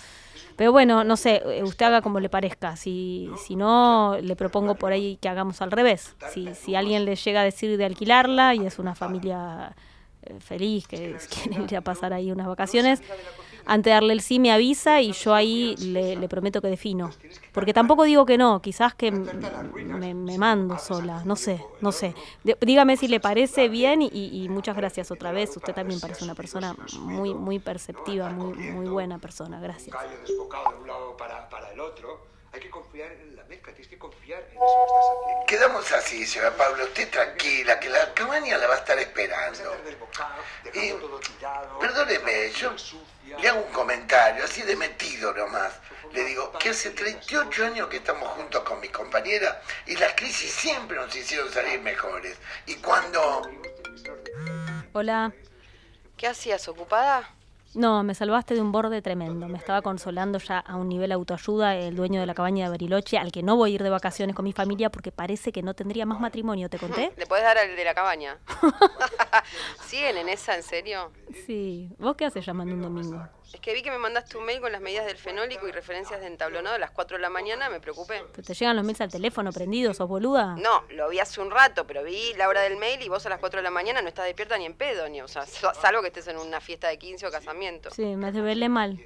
Pero 0.58 0.72
bueno, 0.72 1.04
no 1.04 1.16
sé, 1.16 1.40
eh, 1.46 1.62
usted 1.62 1.86
haga 1.86 2.02
como 2.02 2.18
le 2.18 2.28
parezca. 2.28 2.74
Si, 2.74 3.30
si 3.46 3.54
no, 3.54 4.18
le 4.20 4.34
propongo 4.34 4.74
por 4.74 4.90
ahí 4.90 5.16
que 5.22 5.28
hagamos 5.28 5.62
al 5.62 5.70
revés. 5.70 6.16
Si, 6.34 6.52
si 6.56 6.74
alguien 6.74 7.04
le 7.04 7.14
llega 7.14 7.42
a 7.42 7.44
decir 7.44 7.78
de 7.78 7.84
alquilarla 7.84 8.56
y 8.56 8.66
es 8.66 8.80
una 8.80 8.96
familia 8.96 9.76
eh, 10.22 10.34
feliz 10.40 10.88
que 10.88 11.16
quiere 11.44 11.62
ir 11.62 11.76
a 11.76 11.80
pasar 11.80 12.12
ahí 12.12 12.32
unas 12.32 12.48
vacaciones, 12.48 13.00
antes 13.68 13.90
de 13.90 13.94
darle 13.94 14.14
el 14.14 14.22
sí 14.22 14.38
me 14.38 14.50
avisa 14.50 15.00
y 15.02 15.12
yo 15.12 15.34
ahí 15.34 15.76
le, 15.76 16.28
prometo 16.28 16.60
que 16.60 16.68
defino. 16.68 17.10
Porque 17.52 17.72
tampoco 17.72 18.04
digo 18.04 18.24
que 18.24 18.38
no, 18.38 18.60
quizás 18.60 18.94
que 18.94 19.10
me, 19.12 20.38
mando 20.38 20.78
sola, 20.78 21.22
no 21.24 21.36
sé, 21.36 21.62
no 21.80 21.92
sé. 21.92 22.14
Dígame 22.60 22.96
si 22.96 23.08
le 23.08 23.20
parece 23.20 23.68
bien 23.68 24.02
y, 24.02 24.08
y 24.12 24.48
muchas 24.48 24.74
gracias 24.74 25.10
otra 25.10 25.32
vez. 25.32 25.56
Usted 25.56 25.74
también 25.74 26.00
parece 26.00 26.24
una 26.24 26.34
persona 26.34 26.74
muy, 27.00 27.34
muy 27.34 27.58
perceptiva, 27.58 28.30
muy, 28.30 28.54
muy 28.54 28.86
buena 28.86 29.18
persona, 29.18 29.60
gracias. 29.60 29.96
Hay 32.52 32.60
que 32.60 32.70
confiar 32.70 33.12
en 33.12 33.36
la 33.36 33.44
mezcla, 33.44 33.72
tienes 33.72 33.88
que 33.88 33.98
confiar 33.98 34.40
en 34.40 34.56
eso 34.56 34.64
que 34.64 34.84
estás 34.86 35.06
haciendo. 35.22 35.46
Quedamos 35.46 35.92
así, 35.92 36.26
señora 36.26 36.56
Pablo. 36.56 36.84
Usted 36.84 37.10
tranquila, 37.10 37.78
que 37.78 37.88
la 37.90 38.14
cabaña 38.14 38.56
la 38.56 38.66
va 38.66 38.74
a 38.74 38.78
estar 38.78 38.98
esperando. 38.98 39.76
Y, 40.72 40.94
perdóneme, 41.80 42.50
yo 42.52 42.74
le 43.38 43.48
hago 43.48 43.60
un 43.60 43.72
comentario, 43.72 44.44
así 44.44 44.62
de 44.62 44.76
metido 44.76 45.32
nomás. 45.34 45.72
Le 46.12 46.24
digo 46.24 46.52
que 46.58 46.70
hace 46.70 46.90
38 46.90 47.66
años 47.66 47.88
que 47.88 47.98
estamos 47.98 48.28
juntos 48.30 48.62
con 48.62 48.80
mi 48.80 48.88
compañera 48.88 49.60
y 49.86 49.96
las 49.96 50.14
crisis 50.14 50.50
siempre 50.50 50.96
nos 50.96 51.14
hicieron 51.14 51.52
salir 51.52 51.80
mejores. 51.80 52.38
Y 52.66 52.76
cuando... 52.76 53.42
Hola. 54.94 55.32
¿Qué 56.16 56.26
hacías? 56.26 56.66
¿Ocupada? 56.66 57.37
No, 57.74 58.02
me 58.02 58.14
salvaste 58.14 58.54
de 58.54 58.60
un 58.60 58.72
borde 58.72 59.02
tremendo. 59.02 59.46
Me 59.48 59.58
estaba 59.58 59.82
consolando 59.82 60.38
ya 60.38 60.58
a 60.58 60.76
un 60.76 60.88
nivel 60.88 61.12
autoayuda 61.12 61.76
el 61.76 61.94
dueño 61.96 62.20
de 62.20 62.26
la 62.26 62.34
cabaña 62.34 62.64
de 62.64 62.70
Bariloche, 62.70 63.18
al 63.18 63.30
que 63.30 63.42
no 63.42 63.56
voy 63.56 63.72
a 63.72 63.74
ir 63.74 63.82
de 63.82 63.90
vacaciones 63.90 64.34
con 64.34 64.44
mi 64.44 64.52
familia 64.52 64.90
porque 64.90 65.12
parece 65.12 65.52
que 65.52 65.62
no 65.62 65.74
tendría 65.74 66.06
más 66.06 66.20
matrimonio, 66.20 66.68
¿te 66.68 66.78
conté? 66.78 67.12
¿Le 67.16 67.26
podés 67.26 67.44
dar 67.44 67.58
al 67.58 67.76
de 67.76 67.84
la 67.84 67.94
cabaña? 67.94 68.38
¿Siguen 69.86 70.16
en 70.16 70.28
esa, 70.28 70.56
en 70.56 70.62
serio? 70.62 71.12
Sí. 71.46 71.90
¿Vos 71.98 72.16
qué 72.16 72.24
haces 72.24 72.44
llamando 72.44 72.74
un 72.74 72.82
domingo? 72.82 73.28
Es 73.52 73.60
que 73.60 73.72
vi 73.72 73.82
que 73.82 73.90
me 73.90 73.98
mandaste 73.98 74.36
un 74.36 74.44
mail 74.44 74.60
con 74.60 74.70
las 74.70 74.80
medidas 74.80 75.06
del 75.06 75.16
fenólico 75.16 75.66
y 75.66 75.72
referencias 75.72 76.20
de 76.20 76.26
entablonado 76.26 76.76
a 76.76 76.78
las 76.78 76.90
4 76.90 77.16
de 77.16 77.22
la 77.22 77.30
mañana, 77.30 77.70
me 77.70 77.80
preocupé. 77.80 78.22
¿Te, 78.32 78.42
te 78.42 78.52
llegan 78.54 78.76
los 78.76 78.84
mails 78.84 79.00
al 79.00 79.10
teléfono 79.10 79.52
prendidos, 79.52 79.96
sos 79.96 80.08
boluda? 80.08 80.54
No, 80.56 80.84
lo 80.90 81.08
vi 81.08 81.18
hace 81.18 81.40
un 81.40 81.50
rato, 81.50 81.86
pero 81.86 82.04
vi 82.04 82.34
la 82.34 82.48
hora 82.48 82.60
del 82.60 82.76
mail 82.76 83.00
y 83.02 83.08
vos 83.08 83.24
a 83.24 83.30
las 83.30 83.38
4 83.38 83.58
de 83.60 83.62
la 83.64 83.70
mañana 83.70 84.02
no 84.02 84.08
estás 84.08 84.26
despierta 84.26 84.58
ni 84.58 84.66
en 84.66 84.74
pedo, 84.74 85.08
ni, 85.08 85.22
o 85.22 85.28
sea, 85.28 85.46
salvo 85.46 86.02
que 86.02 86.08
estés 86.08 86.28
en 86.28 86.36
una 86.36 86.60
fiesta 86.60 86.88
de 86.88 86.98
15 86.98 87.26
o 87.26 87.30
casamiento. 87.30 87.90
Sí, 87.90 88.04
me 88.16 88.32
desvelé 88.32 88.68
mal. 88.68 88.98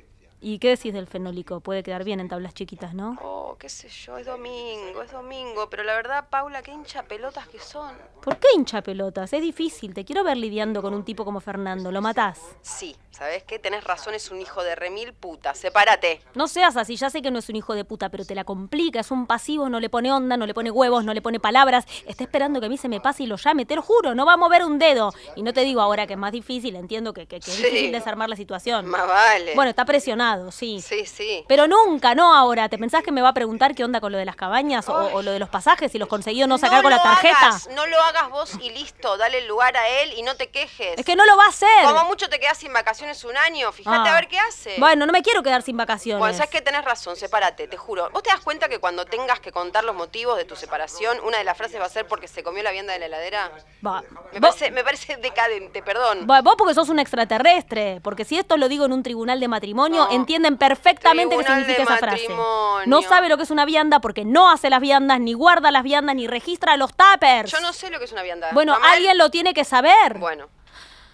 ¿Y 0.45 0.59
qué 0.59 0.71
decís 0.71 0.93
del 0.93 1.07
fenólico? 1.07 1.61
Puede 1.61 1.85
quedar 1.85 2.03
bien 2.03 2.19
en 2.19 2.29
tablas 2.29 2.53
chiquitas, 2.53 2.95
¿no? 2.95 3.17
Oh, 3.23 3.57
qué 3.61 3.69
sé 3.69 3.89
yo, 3.89 4.19
es 4.19 4.27
domingo, 4.27 5.01
es 5.03 5.13
domingo, 5.13 5.71
pero 5.71 5.85
la 5.85 5.95
verdad, 5.95 6.25
Paula, 6.29 6.63
qué 6.63 6.73
hincha 6.73 7.05
pelotas 7.05 7.47
que 7.47 7.61
son. 7.61 7.95
¿Por 8.21 8.37
qué 8.39 8.49
hincha 8.57 8.83
pelotas? 8.83 9.33
Es 9.33 9.41
difícil. 9.41 9.95
Te 9.95 10.05
quiero 10.05 10.25
ver 10.25 10.37
lidiando 10.37 10.83
con 10.83 10.95
un 10.95 11.05
tipo 11.05 11.25
como 11.25 11.39
Fernando. 11.39 11.93
¿Lo 11.93 12.03
matás? 12.03 12.41
Sí, 12.61 12.97
¿sabes 13.13 13.45
qué? 13.45 13.61
Tenés 13.61 13.85
razón, 13.85 14.15
es 14.15 14.33
un 14.33 14.41
hijo 14.41 14.65
de 14.65 14.75
remil 14.75 15.13
puta. 15.13 15.55
Sepárate. 15.55 16.21
No 16.35 16.49
seas 16.49 16.77
así, 16.77 16.97
ya 16.97 17.09
sé 17.09 17.23
que 17.23 17.31
no 17.31 17.39
es 17.39 17.49
un 17.49 17.55
hijo 17.55 17.75
de 17.75 17.85
puta, 17.85 18.09
pero 18.09 18.25
te 18.25 18.35
la 18.35 18.43
complica, 18.43 18.99
es 18.99 19.13
un 19.13 19.29
pasivo, 19.29 19.69
no 19.69 19.79
le 19.79 19.91
pone 19.91 20.11
onda, 20.13 20.37
no 20.37 20.47
le 20.47 20.55
pone 20.55 20.73
huevos, 20.73 21.05
no 21.05 21.15
le 21.15 21.23
pone 21.23 21.39
palabras, 21.39 21.87
está 22.07 22.25
esperando 22.25 22.59
que 22.59 22.67
a 22.67 22.69
mí 22.69 22.79
se 22.79 22.89
me 22.89 23.01
pase 23.01 23.23
y 23.23 23.27
lo 23.27 23.37
llame, 23.37 23.65
te 23.65 23.77
lo 23.77 23.83
juro, 23.83 24.15
no 24.17 24.27
va 24.27 24.33
a 24.33 24.37
mover 24.37 24.65
un 24.65 24.81
dedo. 24.81 25.13
Y 25.37 25.43
no 25.45 25.53
te 25.53 25.61
digo 25.61 25.81
ahora 25.81 26.09
que 26.09 26.15
es 26.15 26.19
más 26.19 26.33
difícil, 26.33 26.75
entiendo 26.75 27.13
que, 27.13 27.27
que- 27.29 27.39
que 27.39 27.51
es 27.51 27.57
Sí. 27.57 27.63
difícil 27.63 27.93
desarmar 27.93 28.29
la 28.29 28.35
situación. 28.37 28.87
Más 28.87 29.07
vale. 29.07 29.55
Bueno, 29.55 29.71
está 29.71 29.85
presionado, 29.85 30.32
sí. 30.51 30.81
Sí, 30.81 31.07
sí. 31.07 31.45
Pero 31.49 31.67
nunca, 31.67 32.15
no 32.15 32.35
ahora. 32.35 32.69
¿Te 32.69 32.79
pensás 32.79 33.03
que 33.03 33.13
me 33.13 33.23
va 33.23 33.29
a 33.31 33.35
preguntar 33.35 33.75
qué 33.75 33.85
onda 33.85 34.01
con 34.01 34.13
lo 34.13 34.19
de 34.19 34.25
las 34.25 34.37
cabañas 34.37 34.89
o, 34.89 34.95
o 35.15 35.23
lo 35.23 35.31
de 35.33 35.39
los 35.39 35.49
pasajes, 35.49 35.93
si 35.93 35.99
los 35.99 36.09
consiguió 36.09 36.47
no 36.47 36.59
sacar 36.59 36.83
con 36.83 36.91
la 36.91 37.03
tarjeta? 37.03 37.37
hagas, 37.39 37.69
no 37.75 37.87
lo 37.87 38.01
hagas 38.03 38.31
vos 38.31 38.53
y 38.61 38.71
listo, 38.71 39.17
dale 39.17 39.39
el 39.39 39.47
lugar 39.49 39.77
a 39.77 39.89
él 39.89 40.13
y 40.17 40.23
no 40.23 40.35
te 40.37 40.49
quejes. 40.51 40.99
Es 40.99 41.05
que 41.05 41.17
no 41.17 41.25
lo 41.27 41.37
va 41.37 41.45
a 41.47 41.49
hacer. 41.49 41.85
Como 41.85 42.05
mucho 42.05 42.29
te 42.29 42.39
quedas 42.41 42.59
sin 42.59 42.73
vacaciones 42.73 43.25
un 43.25 43.37
año, 43.37 43.71
fíjate 43.73 44.09
Ah. 44.09 44.13
a 44.13 44.15
ver 44.15 44.29
qué 44.29 44.39
hace. 44.39 44.77
Bueno, 44.79 45.07
no 45.07 45.13
me 45.13 45.23
quiero 45.23 45.43
quedar 45.43 45.63
sin 45.63 45.77
vacaciones. 45.77 46.19
Bueno, 46.21 46.35
sabes 46.37 46.51
que 46.51 46.61
tenés 46.61 46.85
razón, 46.85 47.17
sepárate, 47.17 47.69
te 47.69 47.77
juro. 47.77 48.11
¿Vos 48.11 48.23
te 48.23 48.31
das 48.31 48.41
cuenta 48.41 48.69
que 48.69 48.79
cuando 48.79 49.05
tengas 49.05 49.41
que 49.41 49.53
contar 49.53 49.85
los 49.85 49.95
motivos 49.95 50.37
de 50.37 50.45
tu 50.45 50.57
separación, 50.57 51.19
una 51.25 51.39
de 51.39 51.45
las 51.45 51.57
frases 51.57 51.81
va 51.81 51.87
a 51.87 51.89
ser 51.89 52.07
porque 52.07 52.29
se 52.29 52.43
comió 52.43 52.63
la 52.63 52.71
vianda 52.71 52.93
de 52.93 52.99
la 52.99 53.07
heladera? 53.07 53.51
Va. 53.87 54.03
Me 54.33 54.41
parece, 54.41 54.71
me 54.71 54.85
parece 54.85 55.17
decadente, 55.17 55.83
perdón. 55.83 56.27
Va- 56.31 56.41
Vos 56.43 56.55
porque 56.59 56.75
sos 56.75 56.89
un 56.89 56.99
extraterrestre, 56.99 58.01
porque 58.03 58.25
si 58.25 58.39
esto 58.39 58.57
lo 58.57 58.69
digo 58.69 58.85
en 58.85 58.93
un 58.93 59.03
tribunal 59.03 59.41
de 59.41 59.49
matrimonio, 59.49 60.09
entienden 60.23 60.57
perfectamente 60.57 61.37
qué 61.37 61.45
significa 61.45 61.83
esa 61.83 61.97
frase. 61.99 62.29
No 62.87 63.03
sabe 63.03 63.29
lo 63.29 63.37
que 63.37 63.43
es 63.45 63.51
una 63.51 63.65
vianda 63.65 64.01
porque 64.01 64.25
no 64.25 64.51
hace 64.51 64.71
las 64.71 64.81
viandas, 64.81 65.21
ni 65.21 65.35
guarda 65.35 65.71
las 65.71 65.83
viandas, 65.83 66.17
ni 66.17 66.27
registra 66.27 66.77
los 66.77 66.93
tuppers. 66.95 67.51
Yo 67.53 67.61
no 67.61 67.73
sé 67.73 67.91
lo 67.91 67.99
que 67.99 68.07
es 68.07 68.13
una 68.13 68.23
vianda. 68.23 68.51
Bueno, 68.53 68.77
alguien 68.83 69.19
lo 69.19 69.31
tiene 69.31 69.55
que 69.55 69.65
saber. 69.65 70.19
Bueno, 70.19 70.49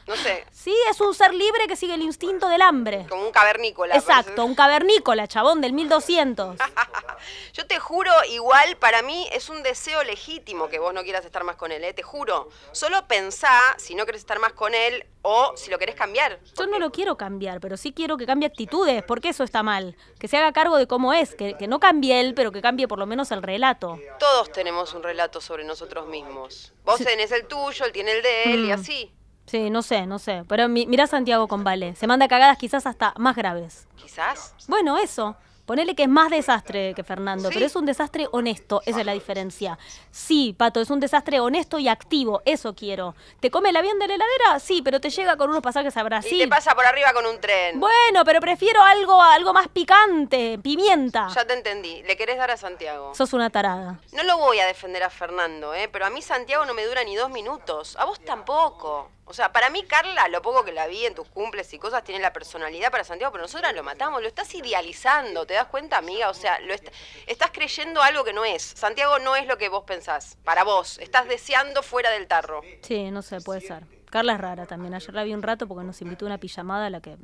no 0.09 0.17
sé, 0.17 0.45
Sí, 0.51 0.75
es 0.91 1.01
un 1.01 1.15
ser 1.15 1.33
libre 1.35 1.67
que 1.69 1.77
sigue 1.77 1.95
el 1.95 2.03
instinto 2.03 2.49
del 2.49 2.63
hambre. 2.63 3.07
como 3.09 3.25
un 3.27 3.31
cavernícola. 3.33 3.95
Exacto, 3.95 4.45
un 4.45 4.55
cavernícola, 4.57 5.29
chabón, 5.29 5.61
del 5.61 5.73
1200. 5.73 6.57
Yo 7.55 7.67
te 7.67 7.79
juro, 7.79 8.11
igual 8.31 8.77
para 8.79 9.03
mí 9.03 9.29
es 9.33 9.49
un 9.49 9.63
deseo 9.63 10.03
legítimo 10.05 10.69
que 10.69 10.79
vos 10.79 10.93
no 10.95 11.03
quieras 11.03 11.25
estar 11.25 11.45
más 11.45 11.57
con 11.57 11.73
él, 11.73 11.85
¿eh? 11.85 11.93
te 11.93 12.03
juro. 12.03 12.49
Solo 12.73 13.07
pensá 13.07 13.59
si 13.77 13.95
no 13.95 14.07
querés 14.07 14.21
estar 14.23 14.39
más 14.39 14.53
con 14.53 14.75
él 14.75 15.05
o 15.23 15.53
si 15.57 15.71
lo 15.71 15.79
querés 15.79 15.95
cambiar. 15.95 16.39
Yo 16.57 16.67
no 16.67 16.79
lo 16.79 16.91
quiero 16.91 17.17
cambiar, 17.17 17.61
pero 17.61 17.77
sí 17.77 17.93
quiero 17.93 18.17
que 18.17 18.27
cambie 18.27 18.47
actitudes, 18.49 19.03
porque 19.03 19.29
eso 19.31 19.45
está 19.45 19.63
mal. 19.63 19.97
Que 20.19 20.29
se 20.29 20.37
haga 20.37 20.53
cargo 20.53 20.77
de 20.79 20.87
cómo 20.87 21.13
es, 21.13 21.35
que, 21.35 21.57
que 21.57 21.67
no 21.69 21.81
cambie 21.81 22.21
él, 22.21 22.35
pero 22.35 22.53
que 22.53 22.63
cambie 22.63 22.89
por 22.89 22.99
lo 22.99 23.07
menos 23.07 23.31
el 23.33 23.43
relato. 23.43 23.99
Todos 24.19 24.51
tenemos 24.53 24.95
un 24.95 25.03
relato 25.03 25.41
sobre 25.41 25.65
nosotros 25.65 26.07
mismos. 26.07 26.73
Vos 26.85 26.99
tenés 26.99 27.31
el 27.33 27.47
tuyo, 27.47 27.85
él 27.85 27.93
tiene 27.93 28.13
el 28.13 28.23
de 28.23 28.43
él 28.55 28.65
y 28.65 28.69
Mm. 28.69 28.73
así. 28.73 29.13
Sí, 29.49 29.71
no 29.71 29.83
sé, 29.83 30.07
no 30.07 30.19
sé. 30.19 30.45
Pero 30.49 30.69
mi- 30.69 30.87
mirá 30.87 31.07
Santiago 31.07 31.49
con 31.49 31.65
Vale. 31.65 31.95
Se 31.97 32.07
manda 32.07 32.29
cagadas 32.29 32.59
quizás 32.59 32.87
hasta 32.87 33.13
más 33.19 33.35
graves. 33.37 33.87
Quizás. 33.97 34.55
Bueno, 34.69 34.97
eso. 34.99 35.37
Ponele 35.67 35.95
que 35.95 36.05
es 36.05 36.09
más 36.09 36.31
desastre 36.31 36.95
que 36.95 37.05
Fernando, 37.05 37.51
pero 37.53 37.67
es 37.67 37.77
un 37.77 37.85
desastre 37.85 38.27
honesto, 38.33 38.81
esa 38.87 39.01
es 39.01 39.05
la 39.05 39.13
diferencia. 39.13 39.79
Sí, 40.11 40.55
Pato, 40.57 40.81
es 40.81 40.89
un 40.89 40.99
desastre 40.99 41.41
honesto 41.41 41.79
y 41.79 41.89
activo, 41.89 42.41
eso 42.47 42.75
quiero. 42.75 43.15
¿Te 43.41 43.51
come 43.51 43.69
el 43.69 43.77
avión 43.77 43.99
de 43.99 44.09
la 44.09 44.15
heladera? 44.15 44.61
Sí, 44.61 44.81
pero 44.81 44.99
te 44.99 45.11
llega 45.11 45.37
con 45.37 45.51
unos 45.51 45.61
pasajes 45.61 45.95
a 45.99 46.03
Brasil. 46.05 46.37
Y 46.41 46.45
te 46.45 46.49
pasa 46.49 46.75
por 46.75 46.87
arriba 46.87 47.13
con 47.13 47.27
un 47.27 47.39
tren. 47.39 47.79
Bueno, 47.79 48.25
pero 48.25 48.41
prefiero 48.41 48.81
algo, 48.83 49.23
algo 49.23 49.53
más 49.53 49.69
picante, 49.69 50.59
pimienta. 50.59 51.29
Ya 51.35 51.45
te 51.45 51.53
entendí. 51.53 52.03
Le 52.05 52.17
querés 52.17 52.39
dar 52.39 52.51
a 52.51 52.57
Santiago. 52.57 53.15
Sos 53.15 53.35
una 53.35 53.51
tarada. 53.51 54.01
No 54.15 54.23
lo 54.23 54.39
voy 54.39 54.61
a 54.61 54.67
defender 54.67 55.03
a 55.03 55.11
Fernando, 55.11 55.75
¿eh? 55.75 55.91
pero 55.93 56.07
a 56.07 56.11
mí 56.11 56.23
Santiago 56.23 56.65
no 56.65 56.73
me 56.73 56.87
dura 56.87 57.05
ni 57.05 57.15
dos 57.15 57.29
minutos. 57.29 57.95
A 57.99 58.07
vos 58.07 58.19
tampoco. 58.25 59.11
O 59.29 59.35
sea, 59.35 59.53
para 59.53 59.69
mí 59.71 59.83
Carla, 59.85 60.27
lo 60.29 60.41
poco 60.43 60.65
que 60.65 60.73
la 60.73 60.87
vi 60.87 61.05
en 61.05 61.15
tus 61.15 61.29
cumples 61.29 61.73
y 61.75 61.79
cosas, 61.79 62.03
tiene 62.03 62.21
la 62.21 62.33
personalidad 62.33 62.91
para 62.91 63.05
Santiago, 63.05 63.31
pero 63.31 63.43
nosotras 63.43 63.75
lo 63.75 63.83
matamos. 63.83 64.23
Lo 64.23 64.29
estás 64.29 64.55
idealizando, 64.55 65.45
¿te 65.47 65.55
das 65.55 65.67
cuenta, 65.67 65.99
amiga? 65.99 66.31
O 66.31 66.35
sea, 66.35 66.59
lo 66.61 66.73
est- 66.73 66.89
estás 67.27 67.51
creyendo 67.53 68.03
algo 68.03 68.25
que 68.25 68.33
no 68.33 68.45
es. 68.45 68.63
Santiago 68.63 69.19
no 69.19 69.37
es 69.37 69.47
lo 69.47 69.59
que 69.59 69.69
vos 69.69 69.85
pensás. 69.85 70.39
Para 70.45 70.65
vos. 70.65 70.99
Estás 70.99 71.29
deseando 71.29 71.83
fuera 71.83 72.11
del 72.11 72.27
tarro. 72.27 72.63
Sí, 72.83 73.11
no 73.11 73.21
sé, 73.23 73.41
puede 73.43 73.61
ser. 73.61 73.85
Carla 74.11 74.33
es 74.33 74.41
rara 74.41 74.65
también. 74.65 74.95
Ayer 74.95 75.13
la 75.13 75.23
vi 75.25 75.35
un 75.35 75.43
rato 75.43 75.69
porque 75.69 75.85
nos 75.85 76.01
invitó 76.01 76.25
a 76.25 76.29
una 76.29 76.39
pijamada 76.39 76.87
a 76.87 76.91
la 76.91 77.01
que... 77.01 77.17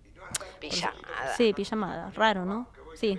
Pijamada. 0.60 1.34
Sí, 1.36 1.52
pijamada. 1.52 2.10
Raro, 2.14 2.44
¿no? 2.44 2.68
Sí. 2.94 3.18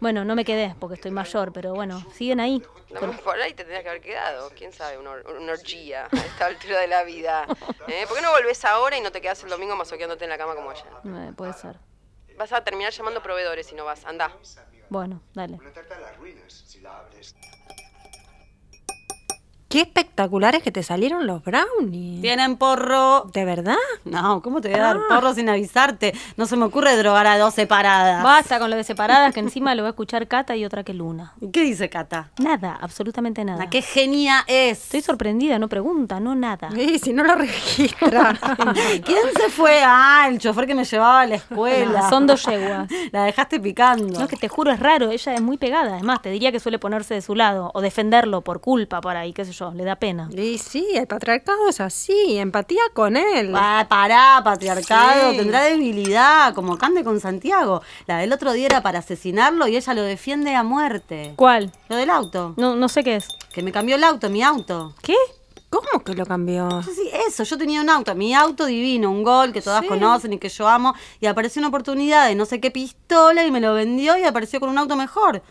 Bueno, 0.00 0.24
no 0.24 0.34
me 0.34 0.44
quedé 0.44 0.74
porque 0.80 0.94
estoy 0.94 1.10
mayor, 1.10 1.52
pero 1.52 1.74
bueno, 1.74 2.02
siguen 2.14 2.40
ahí. 2.40 2.62
No, 2.90 3.00
por 3.22 3.38
ahí 3.40 3.50
te 3.50 3.58
tendrías 3.64 3.82
que 3.82 3.88
haber 3.90 4.00
quedado. 4.02 4.50
¿Quién 4.56 4.72
sabe? 4.72 4.98
Una, 4.98 5.10
or- 5.10 5.26
una 5.38 5.52
orgía 5.52 6.08
a 6.10 6.16
esta 6.16 6.46
altura 6.46 6.80
de 6.80 6.86
la 6.88 7.04
vida. 7.04 7.46
¿Eh? 7.86 8.04
¿Por 8.08 8.16
qué 8.16 8.22
no 8.22 8.30
volvés 8.32 8.64
ahora 8.64 8.96
y 8.96 9.00
no 9.00 9.12
te 9.12 9.20
quedás 9.20 9.42
el 9.44 9.50
domingo 9.50 9.76
masoqueándote 9.76 10.24
en 10.24 10.30
la 10.30 10.38
cama 10.38 10.54
como 10.54 10.70
ayer? 10.70 10.86
Eh, 11.04 11.32
puede 11.36 11.52
ser. 11.52 11.76
Vas 12.38 12.52
a 12.52 12.64
terminar 12.64 12.92
llamando 12.92 13.22
proveedores 13.22 13.66
si 13.66 13.74
no 13.74 13.84
vas. 13.84 14.04
Anda. 14.06 14.34
Bueno, 14.88 15.20
dale. 15.34 15.58
Qué 19.70 19.82
espectaculares 19.82 20.64
que 20.64 20.72
te 20.72 20.82
salieron 20.82 21.28
los 21.28 21.44
brownies. 21.44 22.20
¿Tienen 22.20 22.56
porro? 22.56 23.30
¿De 23.32 23.44
verdad? 23.44 23.76
No, 24.04 24.42
¿cómo 24.42 24.60
te 24.60 24.68
voy 24.68 24.80
a 24.80 24.82
dar 24.82 24.96
Ah. 24.96 25.02
porro 25.08 25.32
sin 25.32 25.48
avisarte? 25.48 26.12
No 26.36 26.46
se 26.46 26.56
me 26.56 26.64
ocurre 26.64 26.96
drogar 26.96 27.28
a 27.28 27.38
dos 27.38 27.54
separadas. 27.54 28.24
Basta 28.24 28.58
con 28.58 28.68
lo 28.68 28.74
de 28.74 28.82
separadas, 28.82 29.32
que 29.32 29.38
encima 29.38 29.76
lo 29.76 29.82
va 29.84 29.90
a 29.90 29.90
escuchar 29.90 30.26
Cata 30.26 30.56
y 30.56 30.64
otra 30.64 30.82
que 30.82 30.92
Luna. 30.92 31.34
¿Y 31.40 31.52
¿Qué 31.52 31.62
dice 31.62 31.88
Cata? 31.88 32.30
Nada, 32.38 32.76
absolutamente 32.80 33.44
nada. 33.44 33.62
¿A 33.62 33.70
qué 33.70 33.80
genia 33.80 34.42
es? 34.48 34.82
Estoy 34.86 35.02
sorprendida, 35.02 35.56
no 35.60 35.68
pregunta, 35.68 36.18
no 36.18 36.34
nada. 36.34 36.70
Y 36.76 36.98
si 36.98 37.12
no 37.12 37.22
lo 37.22 37.36
registra. 37.36 38.36
¿Quién 39.04 39.22
se 39.36 39.50
fue? 39.50 39.82
Ah, 39.86 40.26
el 40.28 40.40
chofer 40.40 40.66
que 40.66 40.74
me 40.74 40.84
llevaba 40.84 41.20
a 41.20 41.26
la 41.26 41.36
escuela. 41.36 42.10
Son 42.10 42.26
dos 42.26 42.44
yeguas. 42.44 42.88
La 43.12 43.22
dejaste 43.22 43.60
picando. 43.60 44.18
No, 44.18 44.26
que 44.26 44.36
te 44.36 44.48
juro, 44.48 44.72
es 44.72 44.80
raro, 44.80 45.12
ella 45.12 45.32
es 45.32 45.40
muy 45.40 45.58
pegada. 45.58 45.92
Además, 45.94 46.22
te 46.22 46.30
diría 46.30 46.50
que 46.50 46.58
suele 46.58 46.80
ponerse 46.80 47.14
de 47.14 47.22
su 47.22 47.36
lado 47.36 47.70
o 47.72 47.80
defenderlo 47.80 48.40
por 48.40 48.60
culpa 48.60 49.00
por 49.00 49.16
ahí, 49.16 49.32
qué 49.32 49.44
sé 49.44 49.52
yo, 49.52 49.59
le 49.74 49.84
da 49.84 49.96
pena. 49.96 50.28
Y 50.36 50.58
sí, 50.58 50.86
el 50.94 51.06
patriarcado 51.06 51.68
es 51.68 51.80
así, 51.80 52.38
empatía 52.38 52.82
con 52.94 53.16
él. 53.16 53.52
Ah, 53.54 53.86
pará, 53.88 54.40
patriarcado, 54.42 55.32
Sí. 55.32 55.36
tendrá 55.36 55.62
debilidad, 55.62 56.54
como 56.54 56.78
Cande 56.78 57.04
con 57.04 57.20
Santiago. 57.20 57.82
La 58.06 58.18
del 58.18 58.32
otro 58.32 58.52
día 58.52 58.66
era 58.66 58.82
para 58.82 59.00
asesinarlo 59.00 59.66
y 59.68 59.76
ella 59.76 59.94
lo 59.94 60.02
defiende 60.02 60.54
a 60.54 60.62
muerte. 60.62 61.34
¿Cuál? 61.36 61.70
Lo 61.88 61.96
del 61.96 62.10
auto. 62.10 62.54
No, 62.56 62.74
no 62.76 62.88
sé 62.88 63.04
qué 63.04 63.16
es. 63.16 63.28
Que 63.52 63.62
me 63.62 63.72
cambió 63.72 63.96
el 63.96 64.04
auto, 64.04 64.30
mi 64.30 64.42
auto. 64.42 64.94
¿Qué? 65.02 65.14
¿Cómo 65.68 66.02
que 66.04 66.14
lo 66.14 66.26
cambió? 66.26 66.82
Sí, 66.82 67.08
eso, 67.28 67.44
yo 67.44 67.56
tenía 67.56 67.80
un 67.80 67.88
auto, 67.88 68.12
mi 68.16 68.34
auto 68.34 68.66
divino, 68.66 69.08
un 69.08 69.22
gol 69.22 69.52
que 69.52 69.62
todas 69.62 69.82
Sí. 69.82 69.86
conocen 69.86 70.32
y 70.32 70.38
que 70.38 70.48
yo 70.48 70.66
amo, 70.66 70.94
y 71.20 71.26
apareció 71.26 71.60
una 71.60 71.68
oportunidad 71.68 72.26
de 72.26 72.34
no 72.34 72.44
sé 72.44 72.60
qué 72.60 72.72
pistola 72.72 73.44
y 73.44 73.52
me 73.52 73.60
lo 73.60 73.72
vendió 73.74 74.16
y 74.16 74.24
apareció 74.24 74.58
con 74.58 74.68
un 74.68 74.78
auto 74.78 74.96
mejor. 74.96 75.42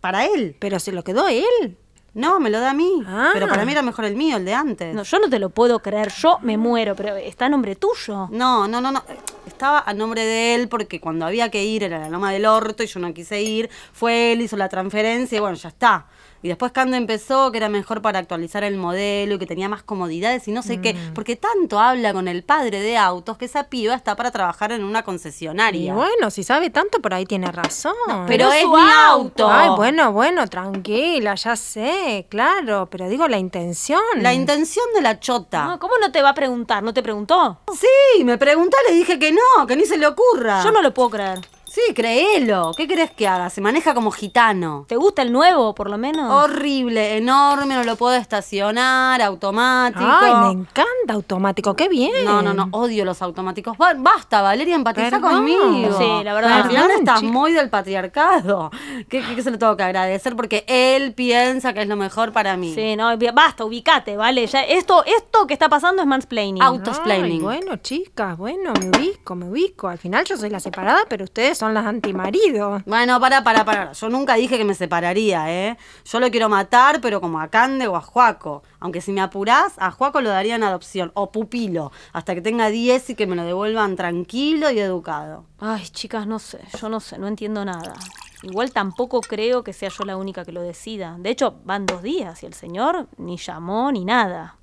Para 0.00 0.26
él. 0.26 0.56
¿Pero 0.58 0.80
se 0.80 0.90
lo 0.90 1.04
quedó 1.04 1.28
él? 1.28 1.78
No, 2.18 2.40
me 2.40 2.50
lo 2.50 2.58
da 2.58 2.70
a 2.70 2.74
mí. 2.74 3.04
Ah. 3.06 3.30
Pero 3.32 3.46
para 3.46 3.64
mí 3.64 3.70
era 3.70 3.80
mejor 3.80 4.04
el 4.04 4.16
mío, 4.16 4.38
el 4.38 4.44
de 4.44 4.52
antes. 4.52 4.92
No, 4.92 5.04
yo 5.04 5.18
no 5.20 5.30
te 5.30 5.38
lo 5.38 5.50
puedo 5.50 5.78
creer, 5.78 6.12
yo 6.12 6.38
me 6.42 6.56
muero, 6.56 6.96
pero 6.96 7.14
está 7.16 7.46
a 7.46 7.48
nombre 7.48 7.76
tuyo. 7.76 8.28
No, 8.32 8.66
no, 8.66 8.80
no, 8.80 8.90
no. 8.90 9.04
Estaba 9.46 9.84
a 9.86 9.94
nombre 9.94 10.24
de 10.24 10.56
él 10.56 10.68
porque 10.68 11.00
cuando 11.00 11.26
había 11.26 11.48
que 11.48 11.64
ir 11.64 11.84
era 11.84 12.00
la 12.00 12.08
Loma 12.08 12.32
del 12.32 12.44
Orto 12.44 12.82
y 12.82 12.86
yo 12.86 12.98
no 12.98 13.14
quise 13.14 13.40
ir. 13.40 13.70
Fue 13.92 14.32
él, 14.32 14.42
hizo 14.42 14.56
la 14.56 14.68
transferencia 14.68 15.36
y 15.36 15.40
bueno, 15.40 15.56
ya 15.56 15.68
está. 15.68 16.06
Y 16.42 16.48
después 16.48 16.72
Cande 16.72 16.96
empezó 16.96 17.50
que 17.50 17.58
era 17.58 17.68
mejor 17.68 18.00
para 18.02 18.18
actualizar 18.18 18.62
el 18.64 18.76
modelo 18.76 19.34
y 19.34 19.38
que 19.38 19.46
tenía 19.46 19.68
más 19.68 19.82
comodidades 19.82 20.46
y 20.48 20.52
no 20.52 20.62
sé 20.62 20.80
qué. 20.80 20.94
Mm. 20.94 21.14
Porque 21.14 21.36
tanto 21.36 21.80
habla 21.80 22.12
con 22.12 22.28
el 22.28 22.44
padre 22.44 22.80
de 22.80 22.96
autos 22.96 23.36
que 23.38 23.46
esa 23.46 23.64
piba 23.64 23.94
está 23.94 24.14
para 24.16 24.30
trabajar 24.30 24.72
en 24.72 24.84
una 24.84 25.00
Y 25.00 25.02
concesionaria. 25.02 25.94
bueno, 25.94 26.30
si 26.30 26.44
sabe 26.44 26.70
tanto, 26.70 27.00
por 27.00 27.14
ahí 27.14 27.26
tiene 27.26 27.50
razón. 27.50 27.92
pero 28.26 28.52
es 28.52 28.62
su 28.62 28.68
mi 28.70 28.80
auto. 28.80 29.48
auto. 29.48 29.50
Ay, 29.50 29.70
bueno, 29.76 30.12
bueno, 30.12 30.46
tranquila, 30.46 31.34
ya 31.34 31.56
sé, 31.56 32.26
claro, 32.28 32.88
pero 32.90 33.08
digo 33.08 33.26
la 33.28 33.38
intención. 33.38 34.00
La 34.16 34.32
intención 34.32 34.84
de 34.94 35.02
la 35.02 35.18
chota. 35.20 35.64
No, 35.64 35.78
¿Cómo 35.78 35.94
no 36.00 36.12
te 36.12 36.22
va 36.22 36.30
a 36.30 36.34
preguntar? 36.34 36.82
¿No 36.82 36.94
te 36.94 37.02
preguntó? 37.02 37.58
Sí, 37.78 38.24
me 38.24 38.38
preguntó, 38.38 38.76
le 38.88 38.94
dije 38.94 39.18
que 39.18 39.32
no, 39.32 39.66
que 39.66 39.76
ni 39.76 39.84
se 39.86 39.96
le 39.96 40.06
ocurra. 40.06 40.62
Yo 40.62 40.70
no 40.70 40.82
lo 40.82 40.94
puedo 40.94 41.10
creer. 41.10 41.40
Sí, 41.70 41.80
créelo. 41.94 42.72
¿Qué 42.76 42.86
crees 42.88 43.10
que 43.10 43.28
haga? 43.28 43.50
Se 43.50 43.60
maneja 43.60 43.94
como 43.94 44.10
gitano. 44.10 44.84
¿Te 44.88 44.96
gusta 44.96 45.22
el 45.22 45.32
nuevo, 45.32 45.74
por 45.74 45.90
lo 45.90 45.98
menos? 45.98 46.30
Horrible, 46.30 47.16
enorme, 47.16 47.74
no 47.74 47.84
lo 47.84 47.96
puedo 47.96 48.14
estacionar, 48.14 49.20
automático. 49.22 50.04
Ay, 50.04 50.32
me 50.54 50.60
encanta 50.62 51.12
automático, 51.14 51.76
qué 51.76 51.88
bien. 51.88 52.24
No, 52.24 52.42
no, 52.42 52.54
no, 52.54 52.68
odio 52.72 53.04
los 53.04 53.20
automáticos. 53.22 53.76
Ba- 53.76 53.94
Basta, 53.96 54.42
Valeria, 54.42 54.74
empatiza 54.74 55.10
Perdón. 55.10 55.32
conmigo. 55.34 55.98
Sí, 55.98 56.24
la 56.24 56.34
verdad. 56.34 56.52
Al 56.52 56.68
final 56.68 56.86
Perdón, 56.86 56.98
estás 57.00 57.20
chica. 57.20 57.32
muy 57.32 57.52
del 57.52 57.68
patriarcado. 57.70 58.70
¿Qué, 59.08 59.22
qué 59.34 59.42
se 59.42 59.50
lo 59.50 59.58
tengo 59.58 59.76
que 59.76 59.82
agradecer? 59.82 60.34
Porque 60.36 60.64
él 60.66 61.12
piensa 61.14 61.72
que 61.72 61.82
es 61.82 61.88
lo 61.88 61.96
mejor 61.96 62.32
para 62.32 62.56
mí. 62.56 62.74
Sí, 62.74 62.96
no, 62.96 63.10
basta, 63.34 63.64
ubicate, 63.64 64.16
¿vale? 64.16 64.46
Ya, 64.46 64.62
esto, 64.62 65.04
esto 65.04 65.46
que 65.46 65.54
está 65.54 65.68
pasando 65.68 66.02
es 66.02 66.08
mansplaining. 66.08 66.62
Autosplaining. 66.62 67.32
Ay, 67.32 67.40
bueno, 67.40 67.76
chicas, 67.76 68.36
bueno, 68.38 68.72
me 68.80 68.88
ubico, 68.88 69.34
me 69.34 69.44
ubico. 69.50 69.88
Al 69.88 69.98
final 69.98 70.24
yo 70.24 70.36
soy 70.36 70.50
la 70.50 70.60
separada, 70.60 71.00
pero 71.08 71.24
ustedes 71.24 71.57
son 71.58 71.74
las 71.74 71.84
antimaridos. 71.84 72.82
Bueno, 72.86 73.20
para, 73.20 73.42
para, 73.42 73.64
para. 73.64 73.92
Yo 73.92 74.08
nunca 74.08 74.34
dije 74.34 74.56
que 74.56 74.64
me 74.64 74.74
separaría, 74.74 75.52
¿eh? 75.52 75.76
Yo 76.04 76.20
lo 76.20 76.30
quiero 76.30 76.48
matar, 76.48 77.00
pero 77.00 77.20
como 77.20 77.40
a 77.40 77.48
Cande 77.48 77.86
o 77.86 77.96
a 77.96 78.00
Juaco. 78.00 78.62
Aunque 78.80 79.00
si 79.00 79.12
me 79.12 79.20
apurás, 79.20 79.74
a 79.78 79.90
Juaco 79.90 80.20
lo 80.20 80.30
daría 80.30 80.54
en 80.54 80.62
adopción. 80.62 81.10
O 81.14 81.32
pupilo. 81.32 81.92
Hasta 82.12 82.34
que 82.34 82.40
tenga 82.40 82.68
10 82.68 83.10
y 83.10 83.14
que 83.14 83.26
me 83.26 83.36
lo 83.36 83.44
devuelvan 83.44 83.96
tranquilo 83.96 84.70
y 84.70 84.78
educado. 84.78 85.44
Ay, 85.58 85.84
chicas, 85.88 86.26
no 86.26 86.38
sé, 86.38 86.60
yo 86.80 86.88
no 86.88 87.00
sé, 87.00 87.18
no 87.18 87.26
entiendo 87.26 87.64
nada. 87.64 87.94
Igual 88.42 88.72
tampoco 88.72 89.20
creo 89.20 89.64
que 89.64 89.72
sea 89.72 89.88
yo 89.88 90.04
la 90.04 90.16
única 90.16 90.44
que 90.44 90.52
lo 90.52 90.62
decida. 90.62 91.16
De 91.18 91.30
hecho, 91.30 91.60
van 91.64 91.86
dos 91.86 92.02
días 92.02 92.42
y 92.42 92.46
el 92.46 92.54
señor 92.54 93.08
ni 93.16 93.36
llamó 93.36 93.90
ni 93.90 94.04
nada. 94.04 94.56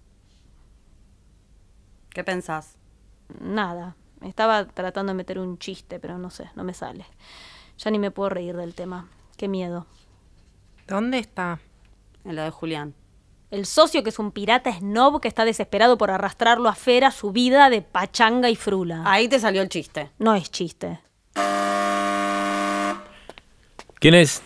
¿Qué 2.09 2.23
pensás? 2.23 2.77
Nada. 3.41 3.97
Estaba 4.25 4.65
tratando 4.65 5.11
de 5.11 5.17
meter 5.17 5.39
un 5.39 5.57
chiste, 5.57 5.99
pero 5.99 6.17
no 6.17 6.29
sé, 6.29 6.49
no 6.55 6.63
me 6.63 6.73
sale. 6.73 7.05
Ya 7.77 7.91
ni 7.91 7.99
me 7.99 8.11
puedo 8.11 8.29
reír 8.29 8.55
del 8.55 8.73
tema. 8.73 9.07
Qué 9.37 9.47
miedo. 9.47 9.85
¿Dónde 10.87 11.19
está? 11.19 11.59
En 12.23 12.35
lo 12.35 12.43
de 12.43 12.49
Julián. 12.49 12.95
El 13.51 13.65
socio 13.65 14.03
que 14.03 14.09
es 14.09 14.17
un 14.19 14.31
pirata 14.31 14.71
snob 14.73 15.21
que 15.21 15.27
está 15.27 15.45
desesperado 15.45 15.97
por 15.97 16.09
arrastrarlo 16.09 16.67
a 16.67 16.75
Fera 16.75 17.11
su 17.11 17.31
vida 17.31 17.69
de 17.69 17.81
pachanga 17.81 18.49
y 18.49 18.55
frula. 18.55 19.03
Ahí 19.05 19.27
te 19.27 19.39
salió 19.39 19.61
el 19.61 19.69
chiste. 19.69 20.09
No 20.17 20.33
es 20.33 20.49
chiste. 20.49 20.99
¿Quién 23.99 24.15
es? 24.15 24.41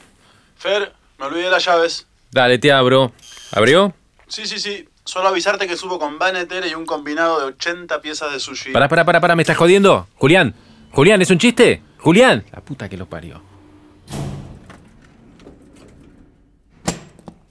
Fer, 0.56 0.94
me 1.18 1.26
olvidé 1.26 1.50
las 1.50 1.64
llaves. 1.64 2.08
Dale, 2.32 2.60
te 2.60 2.72
abro. 2.72 3.14
¿Abrió? 3.52 3.94
Sí, 4.28 4.46
sí, 4.46 4.60
sí. 4.60 4.89
Solo 5.10 5.30
avisarte 5.30 5.66
que 5.66 5.76
subo 5.76 5.98
con 5.98 6.20
Vaneter 6.20 6.68
y 6.68 6.76
un 6.76 6.86
combinado 6.86 7.40
de 7.40 7.46
80 7.46 8.00
piezas 8.00 8.32
de 8.32 8.40
sushi. 8.40 8.72
Pará, 8.74 8.88
pará, 8.88 9.04
pará, 9.04 9.20
pará, 9.20 9.36
¿me 9.36 9.42
estás 9.42 9.58
jodiendo? 9.58 10.08
Julián, 10.18 10.54
Julián, 10.92 11.20
¿es 11.20 11.32
un 11.32 11.40
chiste? 11.40 11.82
Julián. 11.98 12.46
La 12.52 12.62
puta 12.62 12.88
que 12.88 12.96
lo 12.96 13.08
parió. 13.08 13.42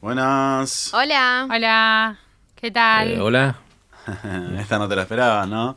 Buenas. 0.00 0.94
Hola. 0.94 1.48
Hola. 1.50 2.18
¿Qué 2.54 2.70
tal? 2.70 3.08
Eh, 3.14 3.20
Hola. 3.20 3.56
Esta 4.60 4.78
no 4.78 4.88
te 4.88 4.94
la 4.94 5.02
esperabas, 5.02 5.48
¿no? 5.48 5.76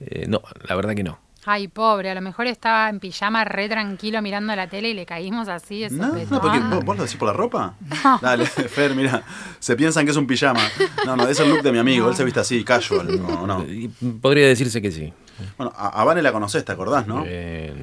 Eh, 0.00 0.24
no, 0.26 0.42
la 0.64 0.74
verdad 0.74 0.96
que 0.96 1.04
no. 1.04 1.20
Ay, 1.46 1.68
pobre, 1.68 2.10
a 2.10 2.14
lo 2.14 2.20
mejor 2.22 2.46
estaba 2.46 2.88
en 2.88 3.00
pijama 3.00 3.44
re 3.44 3.68
tranquilo 3.68 4.22
mirando 4.22 4.56
la 4.56 4.66
tele 4.66 4.90
y 4.90 4.94
le 4.94 5.04
caímos 5.04 5.48
así 5.48 5.80
de 5.80 5.90
No, 5.90 6.12
no, 6.12 6.40
porque 6.40 6.58
vos, 6.58 6.84
vos 6.84 6.96
lo 6.96 7.02
decís 7.02 7.18
por 7.18 7.28
la 7.28 7.34
ropa. 7.34 7.74
Dale, 8.22 8.46
Fer, 8.46 8.94
mira, 8.94 9.22
se 9.58 9.76
piensan 9.76 10.04
que 10.06 10.12
es 10.12 10.16
un 10.16 10.26
pijama. 10.26 10.62
No, 11.04 11.16
no, 11.16 11.28
es 11.28 11.38
el 11.40 11.50
look 11.50 11.62
de 11.62 11.72
mi 11.72 11.78
amigo, 11.78 12.08
él 12.08 12.16
se 12.16 12.24
viste 12.24 12.40
así, 12.40 12.64
casual. 12.64 13.20
No, 13.20 13.46
no. 13.46 13.64
Podría 14.22 14.46
decirse 14.46 14.80
que 14.80 14.90
sí. 14.90 15.12
Bueno, 15.58 15.72
a, 15.76 16.00
a 16.00 16.04
Vane 16.04 16.22
la 16.22 16.32
conocés, 16.32 16.64
¿te 16.64 16.72
acordás, 16.72 17.06
no? 17.06 17.24
Eh, 17.26 17.73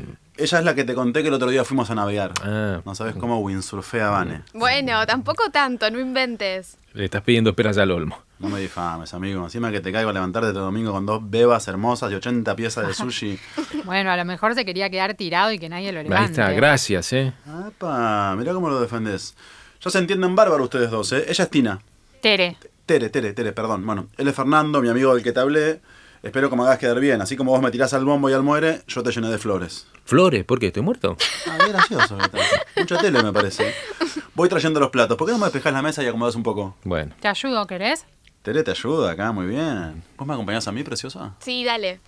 Ella 0.41 0.59
es 0.59 0.65
la 0.65 0.73
que 0.75 0.83
te 0.83 0.93
conté 0.95 1.21
que 1.21 1.27
el 1.27 1.33
otro 1.35 1.49
día 1.49 1.63
fuimos 1.63 1.89
a 1.91 1.95
navegar. 1.95 2.31
Ah, 2.43 2.81
No 2.83 2.95
sabes 2.95 3.15
cómo 3.15 3.39
windsurfea 3.39 4.09
Vane. 4.09 4.41
Bueno, 4.53 5.05
tampoco 5.05 5.49
tanto, 5.51 5.89
no 5.91 5.99
inventes. 5.99 6.77
le 6.93 7.05
estás 7.05 7.21
pidiendo 7.21 7.51
esperas 7.51 7.77
al 7.77 7.91
olmo. 7.91 8.17
No 8.39 8.49
me 8.49 8.59
difames, 8.59 9.13
amigo. 9.13 9.43
Encima 9.43 9.69
que 9.71 9.81
te 9.81 9.91
caigo 9.91 10.09
a 10.09 10.13
levantarte 10.13 10.47
este 10.49 10.59
domingo 10.59 10.91
con 10.91 11.05
dos 11.05 11.21
bebas 11.29 11.67
hermosas 11.67 12.11
y 12.11 12.15
80 12.15 12.55
piezas 12.55 12.87
de 12.87 12.93
sushi. 12.93 13.39
Bueno, 13.85 14.11
a 14.11 14.17
lo 14.17 14.25
mejor 14.25 14.55
se 14.55 14.65
quería 14.65 14.89
quedar 14.89 15.13
tirado 15.15 15.51
y 15.51 15.59
que 15.59 15.69
nadie 15.69 15.91
lo 15.91 16.01
levante. 16.01 16.23
Ahí 16.23 16.31
está, 16.31 16.51
gracias, 16.51 17.13
¿eh? 17.13 17.33
Epa, 17.67 18.35
mirá 18.37 18.53
cómo 18.53 18.69
lo 18.69 18.79
defendés. 18.81 19.35
Ya 19.83 19.89
se 19.91 19.97
entienden 19.99 20.35
bárbaro 20.35 20.63
ustedes 20.63 20.89
dos, 20.89 21.11
¿eh? 21.13 21.25
Ella 21.27 21.43
es 21.43 21.49
Tina. 21.49 21.79
Tere. 22.21 22.57
Tere, 22.85 23.09
Tere, 23.09 23.33
Tere, 23.33 23.51
perdón. 23.53 23.85
Bueno, 23.85 24.07
él 24.17 24.27
es 24.27 24.35
Fernando, 24.35 24.81
mi 24.81 24.89
amigo 24.89 25.13
del 25.13 25.23
que 25.23 25.31
te 25.31 25.39
hablé. 25.39 25.81
Espero 26.23 26.49
que 26.49 26.55
me 26.55 26.63
hagas 26.63 26.77
quedar 26.77 26.99
bien. 26.99 27.19
Así 27.21 27.35
como 27.35 27.51
vos 27.51 27.61
me 27.61 27.71
tirás 27.71 27.93
al 27.93 28.05
bombo 28.05 28.29
y 28.29 28.33
al 28.33 28.43
muere, 28.43 28.81
yo 28.87 29.01
te 29.01 29.11
llené 29.11 29.29
de 29.29 29.37
flores. 29.39 29.87
¿Flores? 30.05 30.43
¿Por 30.45 30.59
qué? 30.59 30.67
¿Estoy 30.67 30.83
muerto? 30.83 31.17
Ah, 31.47 31.57
qué 31.65 31.71
gracioso. 31.71 32.17
Mucha 32.77 32.97
tele, 32.99 33.23
me 33.23 33.33
parece. 33.33 33.73
Voy 34.35 34.47
trayendo 34.47 34.79
los 34.79 34.89
platos. 34.91 35.17
¿Por 35.17 35.25
qué 35.27 35.33
no 35.33 35.39
me 35.39 35.45
despejás 35.45 35.73
la 35.73 35.81
mesa 35.81 36.03
y 36.03 36.07
acomodás 36.07 36.35
un 36.35 36.43
poco? 36.43 36.75
Bueno. 36.83 37.13
¿Te 37.19 37.27
ayudo, 37.27 37.65
querés? 37.65 38.05
Tere 38.43 38.63
te 38.63 38.71
ayuda 38.71 39.11
acá, 39.11 39.31
muy 39.31 39.47
bien. 39.47 40.03
¿Vos 40.17 40.27
me 40.27 40.33
acompañás 40.33 40.67
a 40.67 40.71
mí, 40.71 40.83
preciosa? 40.83 41.33
Sí, 41.39 41.63
dale. 41.63 41.99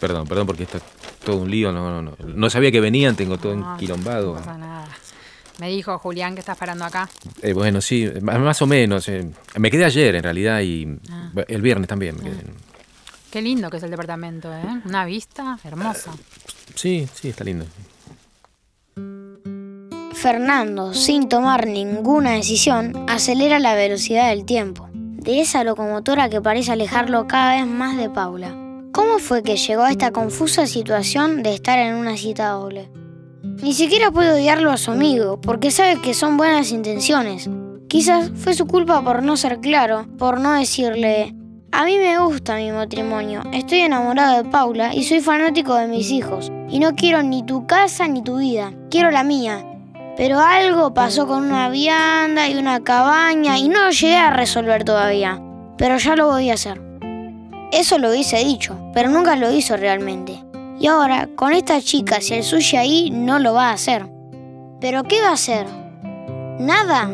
Perdón, 0.00 0.26
perdón, 0.28 0.46
porque 0.46 0.62
está 0.62 0.78
todo 1.24 1.36
un 1.36 1.50
lío. 1.50 1.72
No, 1.72 1.90
no, 1.90 2.02
no. 2.02 2.16
No 2.26 2.50
sabía 2.50 2.70
que 2.70 2.80
venían, 2.80 3.16
tengo 3.16 3.36
todo 3.38 3.54
No, 3.56 3.72
enquilombado. 3.74 4.28
No 4.34 4.38
pasa 4.38 4.56
nada. 4.56 4.86
Me 5.58 5.68
dijo 5.68 5.98
Julián 5.98 6.34
que 6.34 6.40
estás 6.40 6.56
parando 6.56 6.84
acá. 6.84 7.08
Eh, 7.42 7.52
bueno, 7.52 7.80
sí, 7.80 8.08
más 8.22 8.62
o 8.62 8.66
menos. 8.66 9.08
eh. 9.08 9.28
Me 9.56 9.70
quedé 9.72 9.84
ayer, 9.84 10.14
en 10.14 10.22
realidad, 10.22 10.60
y 10.60 10.86
Ah. 11.10 11.32
el 11.48 11.60
viernes 11.62 11.88
también. 11.88 12.16
me 12.16 12.22
quedé. 12.22 12.44
Qué 13.30 13.42
lindo 13.42 13.68
que 13.68 13.76
es 13.76 13.82
el 13.82 13.90
departamento, 13.90 14.52
¿eh? 14.52 14.80
Una 14.86 15.04
vista 15.04 15.58
hermosa. 15.62 16.12
Sí, 16.74 17.06
sí, 17.14 17.28
está 17.28 17.44
lindo. 17.44 17.66
Fernando, 20.14 20.94
sin 20.94 21.28
tomar 21.28 21.66
ninguna 21.66 22.32
decisión, 22.32 23.06
acelera 23.08 23.58
la 23.58 23.74
velocidad 23.74 24.30
del 24.30 24.44
tiempo, 24.44 24.88
de 24.92 25.40
esa 25.40 25.62
locomotora 25.62 26.28
que 26.28 26.40
parece 26.40 26.72
alejarlo 26.72 27.26
cada 27.28 27.56
vez 27.56 27.66
más 27.66 27.96
de 27.96 28.10
Paula. 28.10 28.48
¿Cómo 28.92 29.18
fue 29.18 29.42
que 29.42 29.56
llegó 29.56 29.82
a 29.82 29.90
esta 29.90 30.10
confusa 30.10 30.66
situación 30.66 31.42
de 31.42 31.54
estar 31.54 31.78
en 31.78 31.94
una 31.94 32.16
cita 32.16 32.48
doble? 32.48 32.90
Ni 33.62 33.74
siquiera 33.74 34.10
puede 34.10 34.32
odiarlo 34.32 34.72
a 34.72 34.76
su 34.76 34.90
amigo, 34.90 35.40
porque 35.40 35.70
sabe 35.70 36.00
que 36.00 36.14
son 36.14 36.36
buenas 36.36 36.72
intenciones. 36.72 37.48
Quizás 37.88 38.32
fue 38.34 38.54
su 38.54 38.66
culpa 38.66 39.04
por 39.04 39.22
no 39.22 39.36
ser 39.36 39.60
claro, 39.60 40.06
por 40.18 40.40
no 40.40 40.52
decirle, 40.52 41.34
a 41.70 41.84
mí 41.84 41.98
me 41.98 42.18
gusta 42.18 42.56
mi 42.56 42.70
matrimonio, 42.72 43.42
estoy 43.52 43.80
enamorado 43.80 44.42
de 44.42 44.48
Paula 44.48 44.94
y 44.94 45.04
soy 45.04 45.20
fanático 45.20 45.74
de 45.74 45.86
mis 45.86 46.10
hijos, 46.10 46.50
y 46.68 46.78
no 46.78 46.94
quiero 46.94 47.22
ni 47.22 47.42
tu 47.42 47.66
casa 47.66 48.08
ni 48.08 48.22
tu 48.22 48.38
vida, 48.38 48.72
quiero 48.90 49.10
la 49.10 49.22
mía. 49.22 49.64
Pero 50.16 50.40
algo 50.40 50.94
pasó 50.94 51.26
con 51.26 51.44
una 51.44 51.68
vianda 51.68 52.48
y 52.48 52.56
una 52.56 52.80
cabaña 52.80 53.58
y 53.58 53.68
no 53.68 53.84
lo 53.84 53.90
llegué 53.90 54.16
a 54.16 54.30
resolver 54.30 54.82
todavía, 54.82 55.40
pero 55.76 55.98
ya 55.98 56.16
lo 56.16 56.28
voy 56.28 56.50
a 56.50 56.54
hacer. 56.54 56.80
Eso 57.70 57.98
lo 57.98 58.10
hubiese 58.10 58.38
dicho, 58.38 58.76
pero 58.94 59.10
nunca 59.10 59.36
lo 59.36 59.52
hizo 59.52 59.76
realmente. 59.76 60.42
Y 60.80 60.86
ahora, 60.86 61.28
con 61.36 61.52
esta 61.52 61.80
chica, 61.80 62.20
si 62.20 62.34
el 62.34 62.44
sushi 62.44 62.76
ahí, 62.76 63.10
no 63.10 63.38
lo 63.38 63.52
va 63.52 63.70
a 63.70 63.74
hacer. 63.74 64.08
¿Pero 64.80 65.02
qué 65.04 65.20
va 65.20 65.30
a 65.30 65.32
hacer? 65.34 65.66
Nada. 66.58 67.10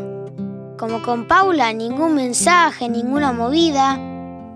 Como 0.79 1.03
con 1.03 1.27
Paula, 1.27 1.73
ningún 1.73 2.15
mensaje, 2.15 2.89
ninguna 2.89 3.33
movida. 3.33 3.99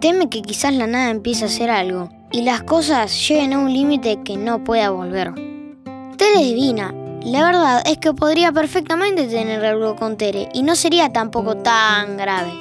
Teme 0.00 0.28
que 0.28 0.42
quizás 0.42 0.72
la 0.74 0.86
nada 0.86 1.10
empiece 1.10 1.44
a 1.44 1.48
hacer 1.48 1.70
algo 1.70 2.08
y 2.30 2.42
las 2.42 2.62
cosas 2.62 3.28
lleguen 3.28 3.52
a 3.52 3.58
un 3.58 3.72
límite 3.72 4.20
que 4.22 4.36
no 4.36 4.62
pueda 4.62 4.90
volver. 4.90 5.34
Tere 6.16 6.34
es 6.34 6.46
divina. 6.46 6.94
La 7.24 7.44
verdad 7.44 7.82
es 7.84 7.98
que 7.98 8.14
podría 8.14 8.52
perfectamente 8.52 9.26
tener 9.26 9.64
algo 9.64 9.96
con 9.96 10.16
Tere 10.16 10.48
y 10.54 10.62
no 10.62 10.76
sería 10.76 11.12
tampoco 11.12 11.56
tan 11.56 12.16
grave. 12.16 12.52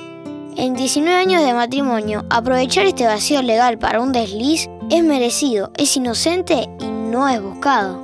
En 0.56 0.74
19 0.74 1.16
años 1.16 1.46
de 1.46 1.54
matrimonio, 1.54 2.26
aprovechar 2.32 2.88
este 2.88 3.06
vacío 3.06 3.44
legal 3.44 3.78
para 3.78 4.02
un 4.02 4.12
desliz 4.12 4.68
es 4.90 5.04
merecido, 5.04 5.72
es 5.78 5.96
inocente 5.96 6.68
y 6.80 6.86
no 6.86 7.30
es 7.30 7.40
buscado. 7.40 8.02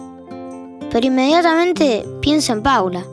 Pero 0.91 1.07
inmediatamente 1.07 2.05
piensa 2.21 2.53
en 2.53 2.61
Paula. 2.61 3.03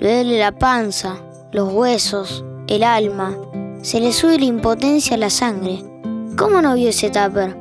Le 0.00 0.14
duele 0.16 0.40
la 0.40 0.50
panza, 0.50 1.18
los 1.52 1.72
huesos, 1.72 2.44
el 2.66 2.82
alma. 2.82 3.36
Se 3.82 3.98
le 3.98 4.12
sube 4.12 4.38
la 4.38 4.44
impotencia 4.44 5.16
a 5.16 5.18
la 5.18 5.28
sangre. 5.28 5.82
¿Cómo 6.38 6.62
no 6.62 6.74
vio 6.74 6.90
ese 6.90 7.10
tupper? 7.10 7.56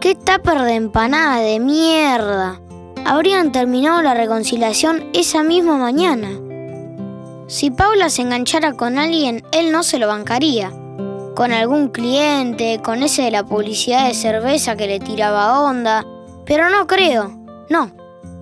¿Qué 0.00 0.14
tupper 0.14 0.60
de 0.62 0.74
empanada 0.74 1.38
de 1.38 1.58
mierda? 1.60 2.60
Habrían 3.06 3.52
terminado 3.52 4.02
la 4.02 4.12
reconciliación 4.12 5.08
esa 5.14 5.42
misma 5.42 5.78
mañana. 5.78 6.28
Si 7.46 7.70
Paula 7.70 8.10
se 8.10 8.20
enganchara 8.20 8.74
con 8.74 8.98
alguien, 8.98 9.44
él 9.50 9.72
no 9.72 9.82
se 9.82 9.98
lo 9.98 10.08
bancaría. 10.08 10.70
Con 11.34 11.52
algún 11.52 11.88
cliente, 11.88 12.82
con 12.84 13.02
ese 13.02 13.22
de 13.22 13.30
la 13.30 13.44
publicidad 13.44 14.08
de 14.08 14.14
cerveza 14.14 14.76
que 14.76 14.86
le 14.86 15.00
tiraba 15.00 15.62
onda. 15.62 16.04
Pero 16.44 16.68
no 16.68 16.86
creo. 16.86 17.32
No. 17.70 17.92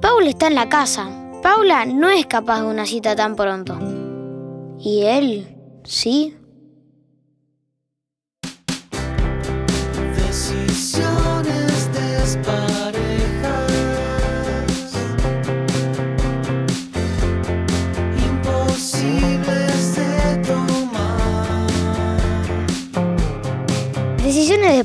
Paula 0.00 0.30
está 0.30 0.48
en 0.48 0.56
la 0.56 0.68
casa. 0.68 1.08
Paula 1.44 1.84
no 1.86 2.10
es 2.10 2.26
capaz 2.26 2.62
de 2.62 2.66
una 2.66 2.86
cita 2.86 3.14
tan 3.14 3.36
pronto. 3.36 3.78
¿Y 4.80 5.02
él? 5.02 5.56
¿Sí? 5.84 6.34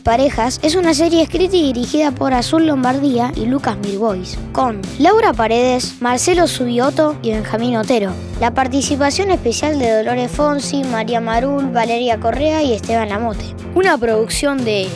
Parejas 0.05 0.59
es 0.61 0.75
una 0.75 0.93
serie 0.93 1.23
escrita 1.23 1.55
y 1.55 1.63
dirigida 1.63 2.11
por 2.11 2.31
Azul 2.31 2.67
Lombardía 2.67 3.31
y 3.35 3.47
Lucas 3.47 3.75
Milbois, 3.79 4.37
con 4.51 4.83
Laura 4.99 5.33
Paredes, 5.33 5.99
Marcelo 5.99 6.47
Subioto 6.47 7.17
y 7.23 7.31
Benjamín 7.31 7.75
Otero. 7.75 8.13
La 8.39 8.53
participación 8.53 9.31
especial 9.31 9.79
de 9.79 9.89
Dolores 9.89 10.29
Fonsi, 10.29 10.83
María 10.83 11.21
Marul, 11.21 11.71
Valeria 11.71 12.19
Correa 12.19 12.61
y 12.61 12.73
Esteban 12.73 13.09
Lamote. 13.09 13.55
Una 13.73 13.97
producción 13.97 14.63
de 14.63 14.87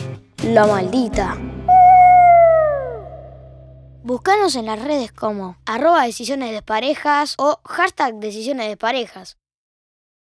La 0.44 0.68
Maldita. 0.68 1.36
Búscanos 4.04 4.54
en 4.54 4.66
las 4.66 4.80
redes 4.80 5.10
como 5.10 5.56
arroba 5.66 6.04
decisiones 6.04 6.52
de 6.52 6.62
parejas 6.62 7.34
o 7.36 7.58
hashtag 7.64 8.14
decisiones 8.20 8.68
de 8.68 8.76
parejas. 8.76 9.39